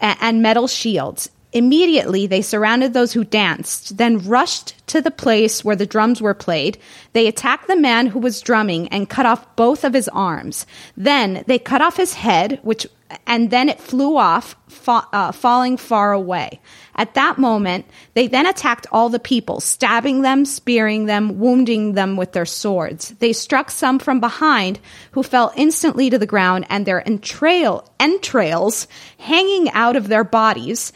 [0.00, 1.30] and metal shields.
[1.52, 6.34] Immediately, they surrounded those who danced, then rushed to the place where the drums were
[6.34, 6.78] played.
[7.12, 10.66] They attacked the man who was drumming and cut off both of his arms.
[10.96, 12.86] Then they cut off his head, which
[13.26, 16.60] and then it flew off, fa- uh, falling far away.
[16.94, 22.16] At that moment, they then attacked all the people, stabbing them, spearing them, wounding them
[22.16, 23.10] with their swords.
[23.18, 24.80] They struck some from behind,
[25.12, 28.86] who fell instantly to the ground, and their entrail entrails
[29.18, 30.92] hanging out of their bodies.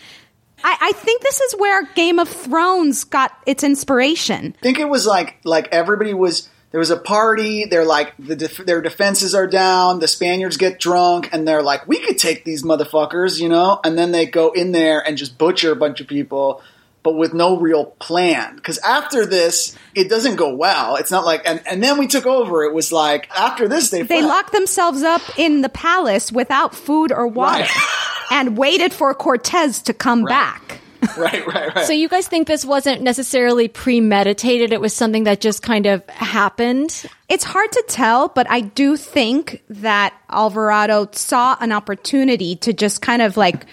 [0.63, 4.55] I, I think this is where Game of Thrones got its inspiration.
[4.59, 7.67] I think it was like like everybody was there was a party.
[7.67, 10.01] They're like the def- their defenses are down.
[10.01, 13.79] The Spaniards get drunk and they're like, we could take these motherfuckers, you know.
[13.85, 16.61] And then they go in there and just butcher a bunch of people,
[17.05, 18.57] but with no real plan.
[18.57, 20.97] Because after this, it doesn't go well.
[20.97, 22.65] It's not like and and then we took over.
[22.65, 24.25] It was like after this they They fled.
[24.25, 27.71] locked themselves up in the palace without food or water Right.
[28.33, 30.81] and waited for Cortez to come back.
[31.17, 31.87] right, right, right.
[31.87, 34.73] So you guys think this wasn't necessarily premeditated?
[34.73, 37.05] It was something that just kind of happened?
[37.29, 43.03] It's hard to tell, but I do think that Alvarado saw an opportunity to just
[43.03, 43.67] kind of like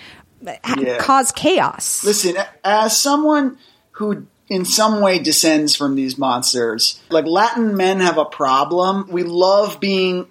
[0.63, 0.97] ha- Yeah.
[0.97, 2.03] cause chaos.
[2.03, 3.57] Listen, as someone
[3.91, 9.07] who in some way descends from these monsters, like Latin men have a problem.
[9.09, 10.27] We love being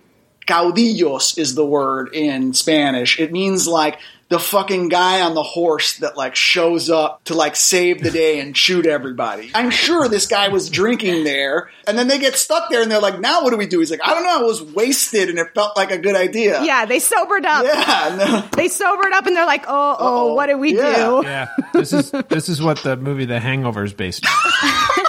[0.46, 3.18] caudillos is the word in Spanish.
[3.20, 3.98] It means like
[4.30, 8.38] the fucking guy on the horse that like shows up to like save the day
[8.38, 9.50] and shoot everybody.
[9.54, 13.00] I'm sure this guy was drinking there and then they get stuck there and they're
[13.00, 13.80] like, now what do we do?
[13.80, 14.38] He's like, I don't know.
[14.38, 16.62] I was wasted and it felt like a good idea.
[16.62, 17.64] Yeah, they sobered up.
[17.64, 18.16] Yeah.
[18.16, 18.48] No.
[18.56, 20.34] They sobered up and they're like, oh, oh, Uh-oh.
[20.34, 20.94] what did we Yeah.
[20.96, 21.22] do?
[21.24, 24.32] Yeah, this is this is what the movie The Hangover is based on.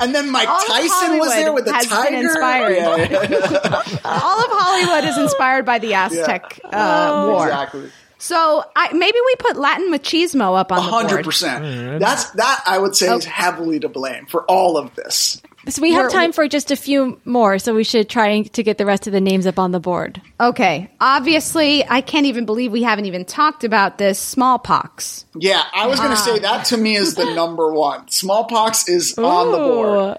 [0.00, 2.16] And then Mike All of Tyson was there with the has been tiger.
[2.16, 2.76] inspired.
[2.76, 3.98] Yeah, yeah, yeah.
[4.04, 7.46] All of Hollywood is inspired by the Aztec uh, war.
[7.48, 7.90] Exactly.
[8.18, 11.06] So I, maybe we put Latin machismo up on A the board.
[11.06, 12.00] hundred percent.
[12.00, 13.30] That's that I would say is oh.
[13.30, 15.40] heavily to blame for all of this.
[15.68, 18.62] So we have We're- time for just a few more, so we should try to
[18.62, 20.20] get the rest of the names up on the board.
[20.40, 25.26] Okay, obviously, I can't even believe we haven't even talked about this smallpox.
[25.34, 28.08] Yeah, I was going to say that to me is the number one.
[28.08, 30.18] Smallpox is on the board.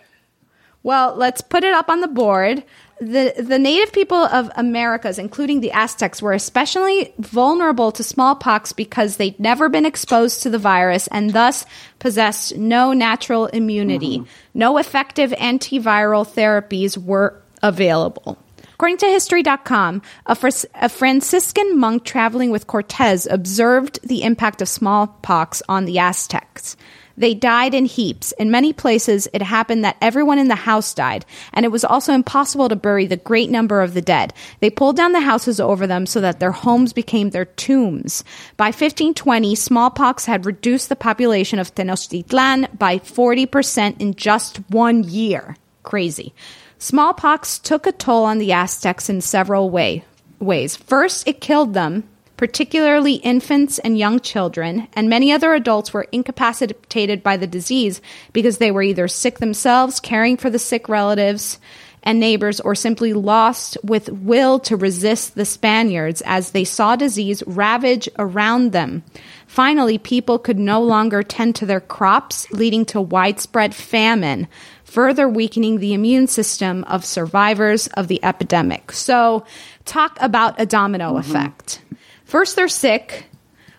[0.84, 2.64] Well, let's put it up on the board.
[3.00, 9.18] The the native people of Americas, including the Aztecs, were especially vulnerable to smallpox because
[9.18, 11.66] they'd never been exposed to the virus and thus
[12.00, 14.20] possessed no natural immunity.
[14.20, 14.30] Mm-hmm.
[14.54, 18.38] No effective antiviral therapies were available.
[18.74, 24.70] According to History.com, a, Fris- a Franciscan monk traveling with Cortez observed the impact of
[24.70, 26.78] smallpox on the Aztecs.
[27.20, 28.32] They died in heaps.
[28.40, 32.14] In many places, it happened that everyone in the house died, and it was also
[32.14, 34.34] impossible to bury the great number of the dead.
[34.62, 38.24] They pulled down the houses over them so that their homes became their tombs.
[38.56, 45.58] By 1520, smallpox had reduced the population of Tenochtitlan by 40% in just one year.
[45.84, 46.34] Crazy.
[46.78, 50.06] Smallpox took a toll on the Aztecs in several way,
[50.40, 50.78] ways.
[50.78, 52.08] First, it killed them,
[52.40, 58.00] particularly infants and young children, and many other adults were incapacitated by the disease
[58.32, 61.60] because they were either sick themselves, caring for the sick relatives
[62.02, 67.44] and neighbors, or simply lost with will to resist the Spaniards as they saw disease
[67.46, 69.04] ravage around them.
[69.46, 74.48] Finally, people could no longer tend to their crops, leading to widespread famine,
[74.86, 78.94] further weakening the immune system of survivors of the epidemic.
[78.94, 79.46] So,
[79.84, 81.30] talk about a domino mm-hmm.
[81.30, 81.82] effect.
[82.30, 83.26] First, they're sick,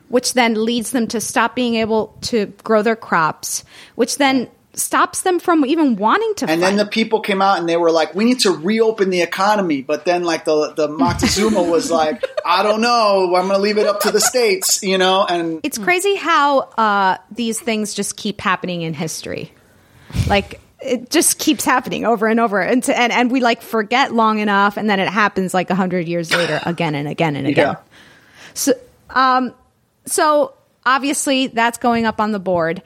[0.08, 5.22] which then leads them to stop being able to grow their crops, which then stops
[5.22, 6.66] them from even wanting to And fight.
[6.66, 9.82] then the people came out and they were like, "We need to reopen the economy."
[9.82, 13.36] But then, like the the Moctezuma was like, "I don't know.
[13.36, 15.24] I'm going to leave it up to the states," you know.
[15.24, 19.52] And it's crazy how uh, these things just keep happening in history.
[20.26, 24.12] Like it just keeps happening over and over, and to, and and we like forget
[24.12, 27.46] long enough, and then it happens like a hundred years later, again and again and
[27.46, 27.76] again.
[27.76, 27.76] Yeah.
[28.60, 28.74] So,
[29.08, 29.54] um,
[30.04, 30.52] so
[30.84, 32.82] obviously that's going up on the board.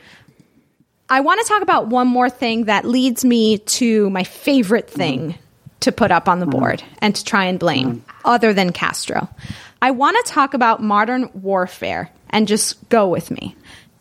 [1.09, 5.37] I want to talk about one more thing that leads me to my favorite thing
[5.81, 9.29] to put up on the board and to try and blame, other than Castro.
[9.83, 13.57] I want to talk about modern warfare and just go with me.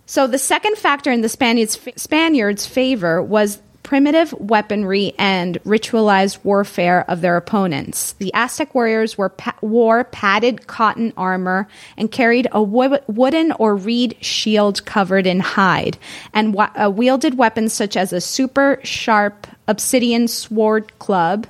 [0.05, 7.05] So, the second factor in the Spaniards, Spaniards' favor was primitive weaponry and ritualized warfare
[7.09, 8.13] of their opponents.
[8.13, 11.67] The Aztec warriors pa- wore padded cotton armor
[11.97, 15.97] and carried a wo- wooden or reed shield covered in hide,
[16.33, 21.45] and wa- uh, wielded weapons such as a super sharp obsidian sword club,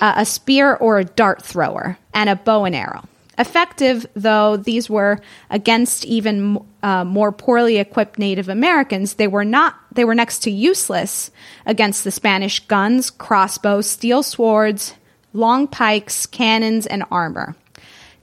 [0.00, 3.04] uh, a spear or a dart thrower, and a bow and arrow.
[3.38, 5.20] Effective, though these were
[5.50, 9.74] against even uh, more poorly equipped Native Americans, they were not.
[9.92, 11.30] They were next to useless
[11.66, 14.94] against the Spanish guns, crossbows, steel swords,
[15.32, 17.56] long pikes, cannons, and armor.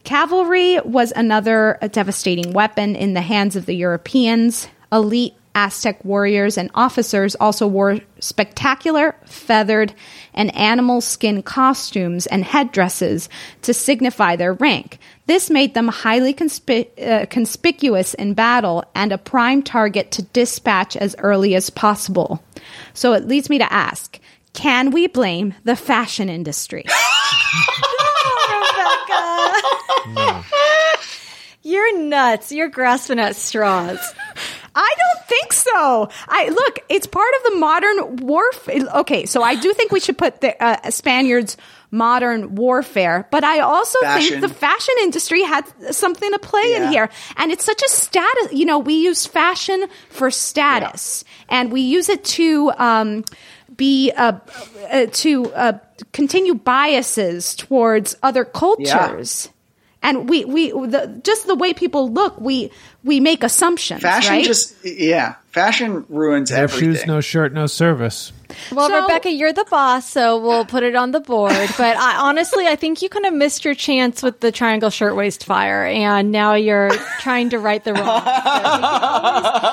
[0.04, 4.68] Cavalry was another devastating weapon in the hands of the Europeans.
[4.92, 9.94] Elite Aztec warriors and officers also wore spectacular, feathered,
[10.34, 13.30] and animal skin costumes and headdresses
[13.64, 14.98] to signify their rank.
[15.28, 20.96] This made them highly conspi- uh, conspicuous in battle and a prime target to dispatch
[20.96, 22.44] as early as possible.
[22.94, 24.20] So it leads me to ask
[24.54, 26.86] can we blame the fashion industry?
[31.64, 32.52] You're nuts.
[32.52, 34.00] You're grasping at straws.
[34.74, 36.10] I don't think so.
[36.28, 38.82] I look, it's part of the modern warfare.
[38.96, 41.58] Okay, so I do think we should put the uh, Spaniards
[41.92, 44.40] modern warfare, but I also Fashion.
[44.40, 45.64] think the fashion industry had
[45.94, 47.10] something to play in here.
[47.36, 52.08] And it's such a status, you know, we use fashion for status and we use
[52.08, 53.26] it to um
[53.76, 54.40] be uh,
[54.90, 55.80] uh to uh
[56.14, 59.50] continue biases towards other cultures.
[60.04, 62.72] And we, we, the, just the way people look, we,
[63.04, 64.02] we make assumptions.
[64.02, 64.46] fashion right?
[64.46, 66.94] just yeah, fashion ruins No everything.
[66.96, 68.32] shoes, no shirt, no service.
[68.70, 71.54] Well, So- Rebecca, you're the boss, so we'll put it on the board.
[71.78, 75.46] But I, honestly, I think you kind of missed your chance with the triangle shirtwaist
[75.46, 76.90] fire, and now you're
[77.20, 78.22] trying to right the wrong.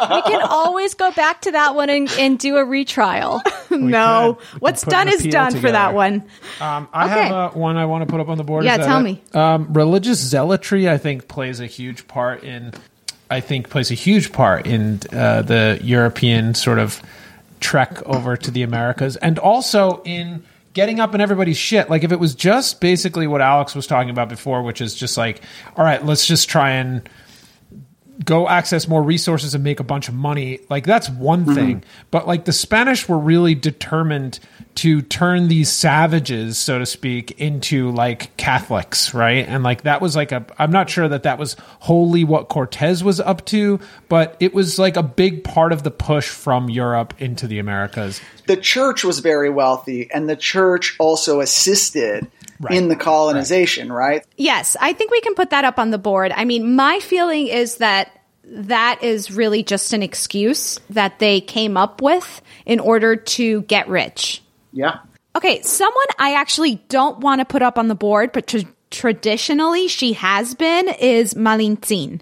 [0.09, 2.57] So we, can always, we can always go back to that one and, and do
[2.57, 3.43] a retrial.
[3.71, 4.63] no, could.
[4.63, 6.25] What's done is appeal done for that one.
[6.61, 7.15] Um, I Okay.
[7.25, 8.65] have uh, one I want to put up on the board.
[8.65, 9.03] Yeah, tell it?
[9.03, 9.23] me.
[9.35, 12.73] Um, religious zealotry, I think, plays a huge part in.
[13.31, 17.03] I think plays a huge part in uh, the European sort of
[17.61, 21.91] trek over to the Americas, and also in getting up in everybody's shit.
[21.91, 25.17] Like if it was just basically what Alex was talking about before, which is just
[25.17, 25.43] like,
[25.77, 27.09] all right, let's just try and
[28.25, 30.61] go access more resources and make a bunch of money.
[30.69, 31.55] Like that's one mm-hmm.
[31.55, 31.85] thing.
[32.11, 34.41] But like the spanish were really determined
[34.77, 39.47] to turn these savages so to speak into like catholics right?
[39.49, 43.03] And like that was like a i'm not sure that that was wholly what cortez
[43.03, 47.15] was up to but it was like a big part of the push from europe
[47.19, 48.21] into the americas.
[48.47, 52.31] The church was very wealthy, and the church also assisted
[52.71, 54.25] in the colonization, right?
[54.37, 56.33] Yes, I think we can put that up on the board.
[56.35, 58.11] I mean, my feeling is that
[58.45, 63.89] that is really just an excuse that they came up with in order to get
[63.89, 64.43] rich.
[64.73, 65.01] Yeah.
[65.37, 68.59] Okay, someone I actually don't want to put up on the board, but tr-
[68.91, 72.21] traditionally she has been, is Malintzin.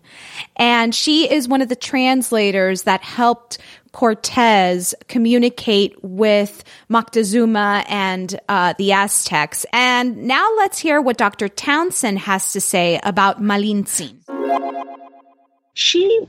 [0.56, 3.58] And she is one of the translators that helped
[3.92, 9.64] Cortez communicate with Moctezuma and uh, the Aztecs.
[9.72, 11.48] And now let's hear what Dr.
[11.48, 14.18] Townsend has to say about Malintzin.
[15.72, 16.26] She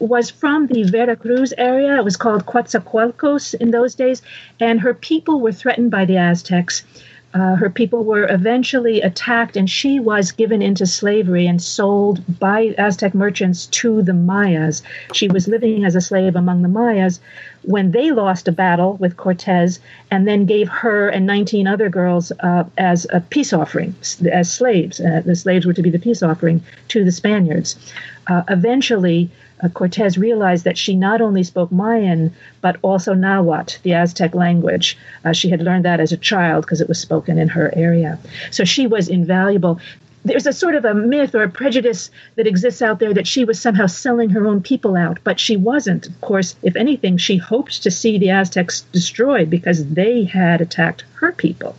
[0.00, 1.96] was from the Veracruz area.
[1.96, 4.20] It was called Coatzacoalcos in those days,
[4.58, 6.82] and her people were threatened by the Aztecs.
[7.32, 12.74] Uh, her people were eventually attacked, and she was given into slavery and sold by
[12.76, 14.82] Aztec merchants to the Mayas.
[15.12, 17.20] She was living as a slave among the Mayas
[17.62, 19.80] when they lost a battle with Cortez
[20.10, 23.94] and then gave her and 19 other girls uh, as a peace offering,
[24.30, 25.00] as slaves.
[25.00, 27.76] Uh, the slaves were to be the peace offering to the Spaniards.
[28.26, 29.30] Uh, eventually,
[29.62, 34.96] uh, Cortez realized that she not only spoke Mayan, but also Nahuatl, the Aztec language.
[35.24, 38.18] Uh, she had learned that as a child because it was spoken in her area.
[38.50, 39.80] So she was invaluable.
[40.24, 43.44] There's a sort of a myth or a prejudice that exists out there that she
[43.44, 46.06] was somehow selling her own people out, but she wasn't.
[46.08, 51.04] Of course, if anything, she hoped to see the Aztecs destroyed because they had attacked
[51.14, 51.74] her people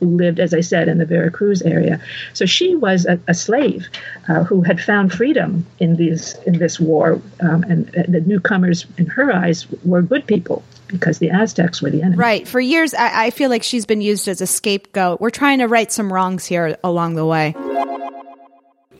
[0.00, 2.00] who lived, as I said, in the Veracruz area.
[2.32, 3.86] So she was a, a slave
[4.28, 8.86] uh, who had found freedom in these in this war, um, and, and the newcomers,
[8.98, 12.16] in her eyes, were good people because the Aztecs were the enemy.
[12.16, 12.46] Right.
[12.48, 15.20] For years, I, I feel like she's been used as a scapegoat.
[15.20, 17.54] We're trying to right some wrongs here along the way.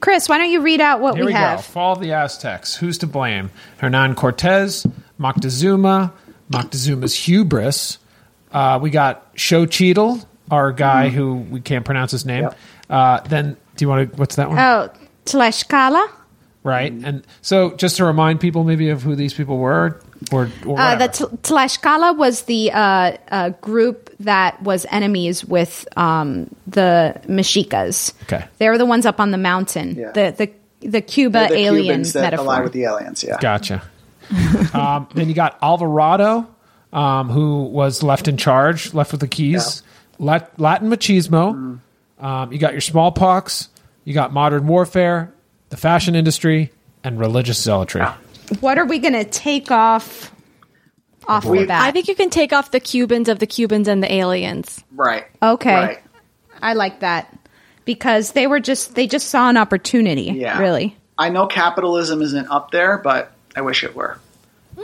[0.00, 1.58] Chris, why don't you read out what Here we, have?
[1.58, 1.62] go.
[1.62, 2.76] Fall of the Aztecs.
[2.76, 3.50] Who's to blame?
[3.78, 4.86] Hernan Cortez,
[5.18, 6.12] Moctezuma,
[6.50, 7.98] Moctezuma's hubris.
[8.52, 11.16] Uh, we got Xochitl, our guy Mm-hmm.
[11.16, 12.50] who we can't pronounce his name.
[12.90, 14.16] Uh, then, do you want to?
[14.18, 14.58] What's that one?
[14.58, 14.90] Oh,
[15.24, 16.06] Tlaxcala.
[16.62, 16.92] right.
[16.92, 20.00] And so, just to remind people, maybe of who these people were,
[20.32, 21.36] or, or Uh, the whatever.
[21.42, 28.12] Tlaxcala was the uh, uh, group that was enemies with um, the Mexicas.
[28.24, 28.44] Okay.
[28.58, 29.96] They were the ones up on the mountain.
[29.96, 30.12] Yeah.
[30.12, 30.34] The
[30.80, 32.44] the the Cuba They're the alien Cubans that metaphor.
[32.46, 33.24] ally with the aliens.
[33.24, 33.38] Yeah.
[33.40, 33.82] Gotcha.
[34.74, 36.46] um, then you got Alvarado,
[36.92, 39.82] um, who was left in charge, left with the keys.
[40.18, 41.80] Lat- Latin machismo.
[42.18, 43.68] Um, you got your smallpox.
[44.04, 45.32] You got modern warfare,
[45.70, 46.70] the fashion industry,
[47.02, 48.02] and religious zealotry.
[48.60, 50.32] What are we going to take off
[51.26, 51.82] off the bat?
[51.82, 54.84] I think you can take off the Cubans of the Cubans and the aliens.
[54.92, 55.24] Right.
[55.42, 55.74] Okay.
[55.74, 56.02] Right.
[56.60, 57.36] I like that
[57.84, 60.32] because they were just they just saw an opportunity.
[60.34, 60.58] Yeah.
[60.58, 60.96] Really.
[61.18, 64.18] I know capitalism isn't up there, but I wish it were.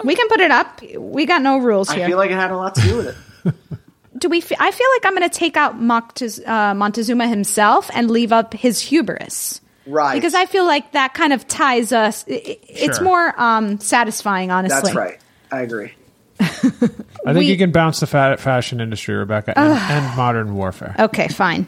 [0.04, 0.80] We can put it up.
[0.96, 2.04] We got no rules here.
[2.04, 3.54] I feel like it had a lot to do with it.
[4.18, 4.40] Do we?
[4.40, 8.32] Fe- I feel like I'm going to take out Moctez- uh, Montezuma himself and leave
[8.32, 9.60] up his hubris.
[9.90, 10.14] Right.
[10.14, 12.24] Because I feel like that kind of ties us.
[12.28, 13.04] i- i- It's Sure.
[13.04, 14.80] more um, satisfying, honestly.
[14.82, 15.18] That's right.
[15.52, 15.92] I agree.
[16.40, 20.94] I think We- you can bounce the fa- fashion industry, Rebecca, and, and modern warfare.
[20.98, 21.66] Okay, fine.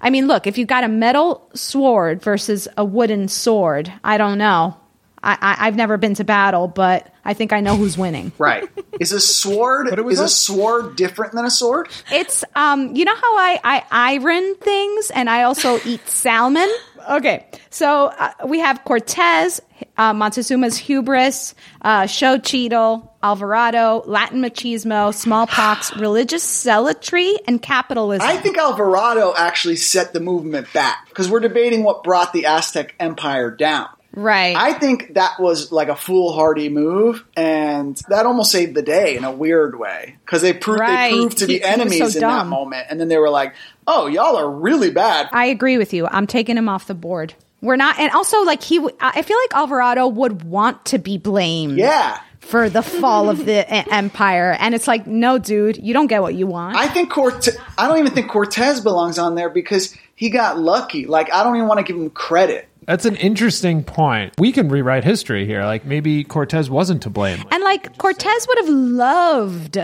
[0.00, 4.36] I mean, look, if you've got a metal sword versus a wooden sword, I don't
[4.36, 4.76] know.
[5.22, 8.32] I, I, I've never been to battle, but I think I know who's winning.
[8.38, 8.68] Right.
[9.00, 11.88] Is a sword But it was is a al- sword different than a sword?
[12.12, 16.68] It's um, you know how I I iron things, and I also eat salmon.
[17.10, 19.60] Okay, so uh, we have Cortez,
[19.96, 28.26] uh, Montezuma's hubris, uh, Xochitl, Alvarado, Latin machismo, smallpox, religious zealotry, and capitalism.
[28.28, 32.94] I think Alvarado actually set the movement back because we're debating what brought the Aztec
[33.00, 33.88] Empire down.
[34.14, 34.56] Right.
[34.56, 39.24] I think that was like a foolhardy move, and that almost saved the day in
[39.24, 41.10] a weird way because they proved Right.
[41.10, 43.54] they proved to He- be enemies so in that moment, and then they were like,
[43.86, 46.06] "Oh, y'all are really bad." I agree with you.
[46.10, 47.34] I'm taking him off the board.
[47.62, 51.78] We're not, and also like he, I feel like Alvarado would want to be blamed.
[51.78, 52.18] Yeah.
[52.40, 56.34] For the fall of the empire, and it's like, no, dude, you don't get what
[56.34, 56.76] you want.
[56.76, 57.56] I think Cortez.
[57.78, 61.06] I don't even think Cortez belongs on there because he got lucky.
[61.06, 62.68] Like I don't even want to give him credit.
[62.86, 64.34] That's an interesting point.
[64.38, 65.64] We can rewrite history here.
[65.64, 67.42] Like maybe Cortez wasn't to blame.
[67.50, 69.78] And like Cortez would have loved,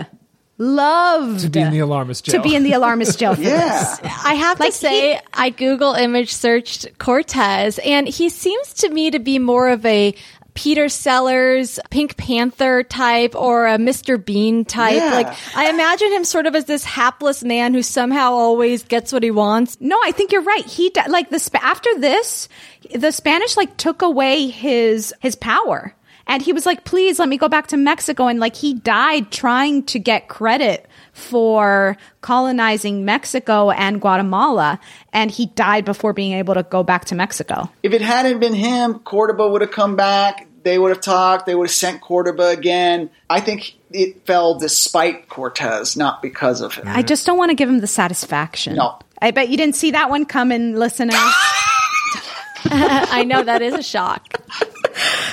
[0.57, 2.41] loved To be in the alarmist jail.
[2.41, 3.97] to be in the alarmist jail for Yeah.
[3.99, 3.99] this.
[4.25, 9.11] I have Like to say, I Google image searched Cortez, and he seems to me
[9.11, 10.13] to be more of a
[10.53, 14.23] Peter Sellers, Pink Panther type, or a Mr.
[14.23, 14.95] Bean type.
[14.95, 15.13] Yeah.
[15.13, 19.23] Like, I imagine him sort of as this hapless man who somehow always gets what
[19.23, 19.77] he wants.
[19.79, 20.65] No, I think you're right.
[20.65, 22.49] He like the after this,
[22.93, 25.95] the Spanish like took away his his power.
[26.27, 28.27] And he was like, please let me go back to Mexico.
[28.27, 30.87] And like, he died trying to get credit
[31.21, 34.79] for colonizing Mexico and Guatemala.
[35.13, 37.69] And he died before being able to go back to Mexico.
[37.83, 40.47] If it hadn't been him, Cordoba would have come back.
[40.63, 41.45] They would have talked.
[41.47, 43.09] They would have sent Cordoba again.
[43.29, 46.87] I think it fell despite Cortez, not because of him.
[46.87, 48.75] I just don't want to give him the satisfaction.
[48.75, 48.99] No.
[49.21, 51.15] I bet you didn't see that one coming, listeners.
[52.65, 54.27] I know that is a shock.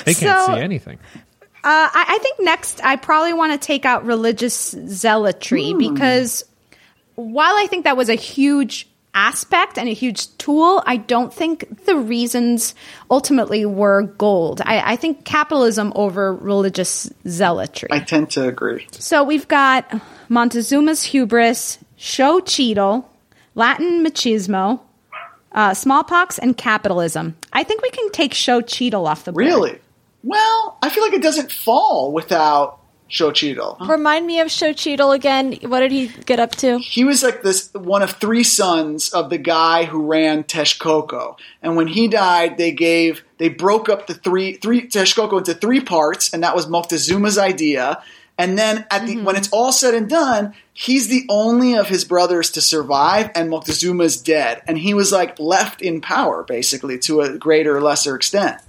[0.05, 0.97] they can't So- see anything.
[1.61, 6.45] Uh, I, I think next I probably want to take out religious zealotry because
[7.15, 11.85] while I think that was a huge aspect and a huge tool, I don't think
[11.85, 12.75] the reasons
[13.11, 14.61] ultimately were gold.
[14.63, 17.89] I, I think capitalism over religious zealotry.
[17.91, 18.87] I tend to agree.
[18.91, 19.89] So we've got
[20.29, 23.03] Montezuma's hubris, Xochitl,
[23.55, 24.79] Latin machismo,
[25.51, 27.35] uh, smallpox, and capitalism.
[27.51, 29.45] I think we can take Xochitl off the board.
[29.45, 29.79] Really?
[30.23, 33.87] Well, I feel like it doesn't fall without Xochitl.
[33.87, 35.57] Remind me of Xochitl again.
[35.63, 36.77] What did he get up to?
[36.77, 41.37] He was like this one of three sons of the guy who ran Texcoco.
[41.61, 45.81] And when he died, they gave they broke up the three three Texcoco into three
[45.81, 48.01] parts, and that was Moctezuma's idea.
[48.37, 49.25] And then at the mm-hmm.
[49.25, 53.49] when it's all said and done, he's the only of his brothers to survive, and
[53.49, 58.15] Moctezuma's dead, and he was like left in power basically to a greater or lesser
[58.15, 58.61] extent.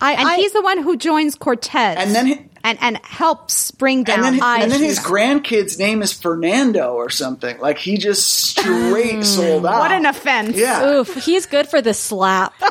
[0.00, 4.04] I, and he's the one who joins Cortez, And then he- and and helps bring
[4.04, 4.24] down.
[4.24, 7.58] And then, and then his grandkid's name is Fernando or something.
[7.58, 9.78] Like he just straight sold out.
[9.78, 10.56] What an offense!
[10.56, 10.84] Yeah.
[10.88, 12.52] Oof, he's good for the slap.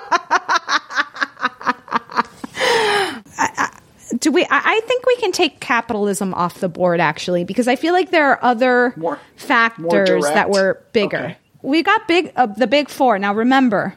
[4.20, 4.44] Do we?
[4.46, 8.10] I, I think we can take capitalism off the board actually, because I feel like
[8.10, 8.96] there are other
[9.36, 10.34] factors direct.
[10.34, 11.18] that were bigger.
[11.18, 11.38] Okay.
[11.62, 13.20] We got big, uh, the big four.
[13.20, 13.96] Now remember,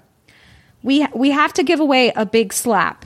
[0.82, 3.04] we we have to give away a big slap,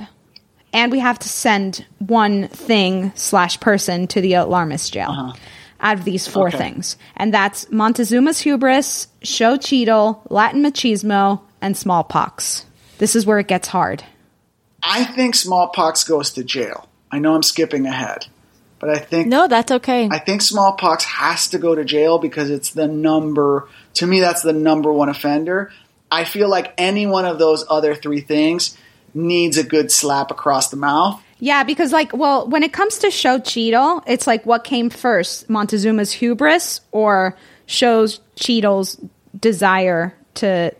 [0.74, 5.34] and we have to send one thing slash person to the alarmist jail.
[5.80, 6.56] Out of these four Uh-huh.
[6.56, 6.64] Okay.
[6.72, 12.64] things, and that's Montezuma's hubris, Xochitl, Latin machismo, and smallpox.
[12.98, 14.02] This is where it gets hard.
[14.82, 16.88] I think smallpox goes to jail.
[17.10, 18.26] I know I'm skipping ahead,
[18.78, 20.08] but I think No, that's okay.
[20.10, 23.68] I think smallpox has to go to jail because it's the number.
[23.94, 25.70] To me, that's the number one offender.
[26.10, 28.76] I feel like any one of those other three things
[29.14, 31.22] needs a good slap across the mouth.
[31.38, 36.12] Yeah, because like, well, when it comes to Xochitl, it's like what came first, Montezuma's
[36.12, 37.36] hubris or
[37.66, 38.98] shows Cheadle's
[39.38, 40.72] desire to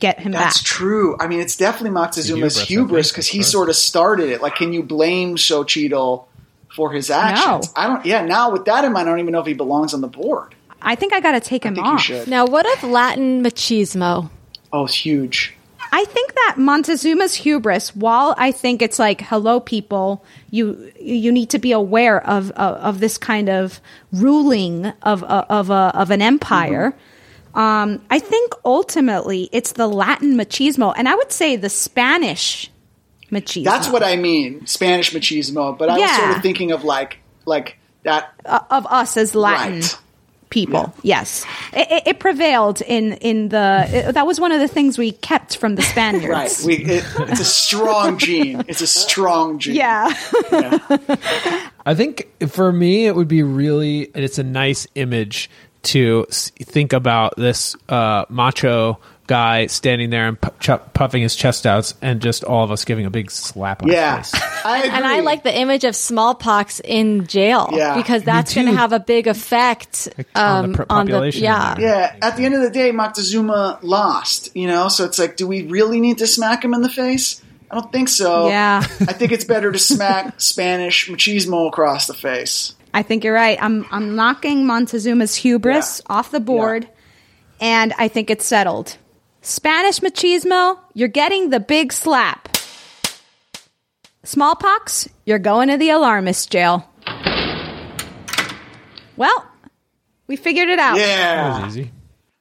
[0.00, 0.42] get him back?
[0.42, 0.66] That's back.
[0.66, 1.16] true.
[1.20, 3.52] I mean, it's definitely Montezuma's hubris, hubris because he first.
[3.52, 4.42] sort of started it.
[4.42, 6.26] Like, can you blame Xochitl
[6.74, 7.66] for his actions?
[7.76, 7.82] No.
[7.82, 8.06] I don't.
[8.06, 10.08] Yeah, now with that in mind, I don't even know if he belongs on the
[10.08, 10.54] board.
[10.80, 12.00] I think I got to take him think you off.
[12.00, 12.28] should.
[12.28, 14.30] Now, what of Latin machismo?
[14.72, 15.54] Oh, it's huge.
[15.92, 21.50] I think that Montezuma's hubris, while I think it's like, hello, people, you you need
[21.50, 23.80] to be aware of of, of this kind of
[24.12, 26.94] ruling of of of, a, of an empire.
[27.54, 32.70] Um, I think ultimately it's the Latin machismo, and I would say the Spanish
[33.30, 33.64] machismo.
[33.64, 35.76] That's what I mean, Spanish machismo.
[35.76, 38.32] But I was sort of thinking of like like that.
[38.44, 39.98] uh, of us as Latin Right.
[40.50, 40.94] People.
[41.02, 43.86] Yes, it, it, it prevailed in in the.
[43.88, 46.28] It, that was one of the things we kept from the Spaniards.
[46.28, 46.62] Right.
[46.64, 48.62] We, it, it's a strong gene.
[48.68, 49.76] It's a strong gene.
[49.76, 50.12] yeah.
[51.86, 55.48] I think for me, it would be really, it's a nice image
[55.84, 61.64] to think about this uh, macho guy standing there and pu- ch- puffing his chest
[61.66, 64.18] out, and just all of us giving a big slap on Yeah.
[64.18, 64.42] his face.
[64.64, 64.90] I agree.
[64.90, 67.94] And I like the image of smallpox in jail Yeah.
[67.94, 71.74] because that's going to have a big effect on um, the pr- population yeah.
[71.74, 71.86] there.
[71.86, 74.88] Yeah, at the end of the day, Moctezuma lost, you know?
[74.88, 77.40] So it's like, do we really need to smack him in the face?
[77.70, 78.48] I don't think so.
[78.48, 78.78] Yeah.
[79.00, 82.74] I think it's better to smack Spanish machismo across the face.
[82.94, 83.58] I think you're right.
[83.60, 86.88] I'm I'm knocking Montezuma's hubris off the board,
[87.60, 88.96] and I think it's settled.
[89.48, 92.54] Spanish machismo, you're getting the big slap.
[94.22, 96.86] Smallpox, you're going to the alarmist jail.
[99.16, 99.46] Well,
[100.26, 100.96] we figured it out.
[100.96, 101.64] That Yeah.
[101.64, 101.90] was easy.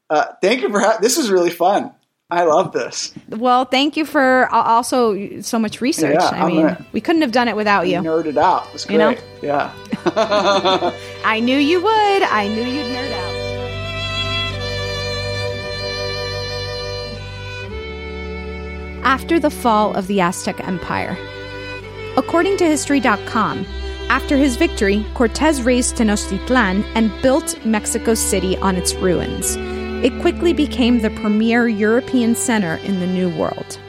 [0.10, 1.92] Uh, thank you for ha- this was really fun.
[2.30, 3.14] I love this.
[3.30, 6.18] Well, thank you for also so much research.
[6.20, 8.00] Yeah, I I'm mean, gonna- we couldn't have done it without you.
[8.00, 8.68] Nerded out.
[8.68, 8.94] It was great.
[8.96, 9.16] You know?
[9.42, 9.72] Yeah.
[11.26, 12.22] I knew you would.
[12.24, 13.37] I knew you'd nerd out.
[19.08, 21.18] After the fall of the Aztec Empire.
[22.18, 23.66] According to History.com,
[24.10, 29.56] after his victory, Cortez razed Tenochtitlan and built Mexico City on its ruins.
[30.04, 33.80] It quickly became the premier European center in the New World.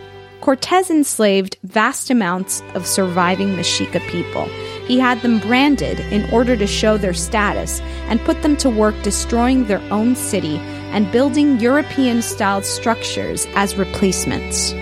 [0.40, 4.44] Cortez enslaved vast amounts of surviving Mexica people.
[4.86, 8.94] He had them branded in order to show their status and put them to work
[9.02, 10.58] destroying their own city
[10.92, 14.72] and building European styled structures as replacements.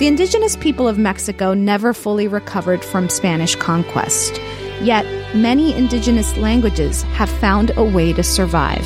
[0.00, 4.40] The indigenous people of Mexico never fully recovered from Spanish conquest,
[4.80, 5.04] yet,
[5.36, 8.80] many indigenous languages have found a way to survive.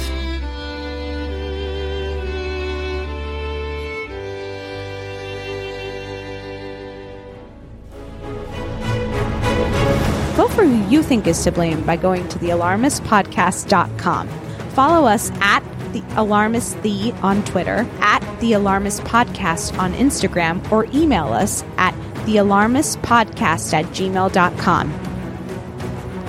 [10.35, 14.29] Vote for who you think is to blame by going to thealarmistpodcast.com.
[14.71, 15.63] Follow us at
[15.95, 21.95] the Alarmist The on Twitter, at the Alarmist Podcast on Instagram, or email us at
[22.27, 24.93] thealarmistpodcast at gmail.com.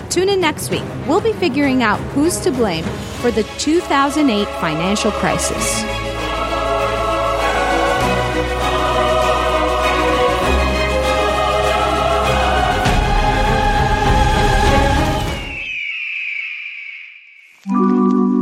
[0.10, 0.84] Tune in next week.
[1.08, 2.86] We'll be figuring out who's to blame
[3.20, 5.84] for the 2008 financial crisis.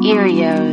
[0.03, 0.72] Earios.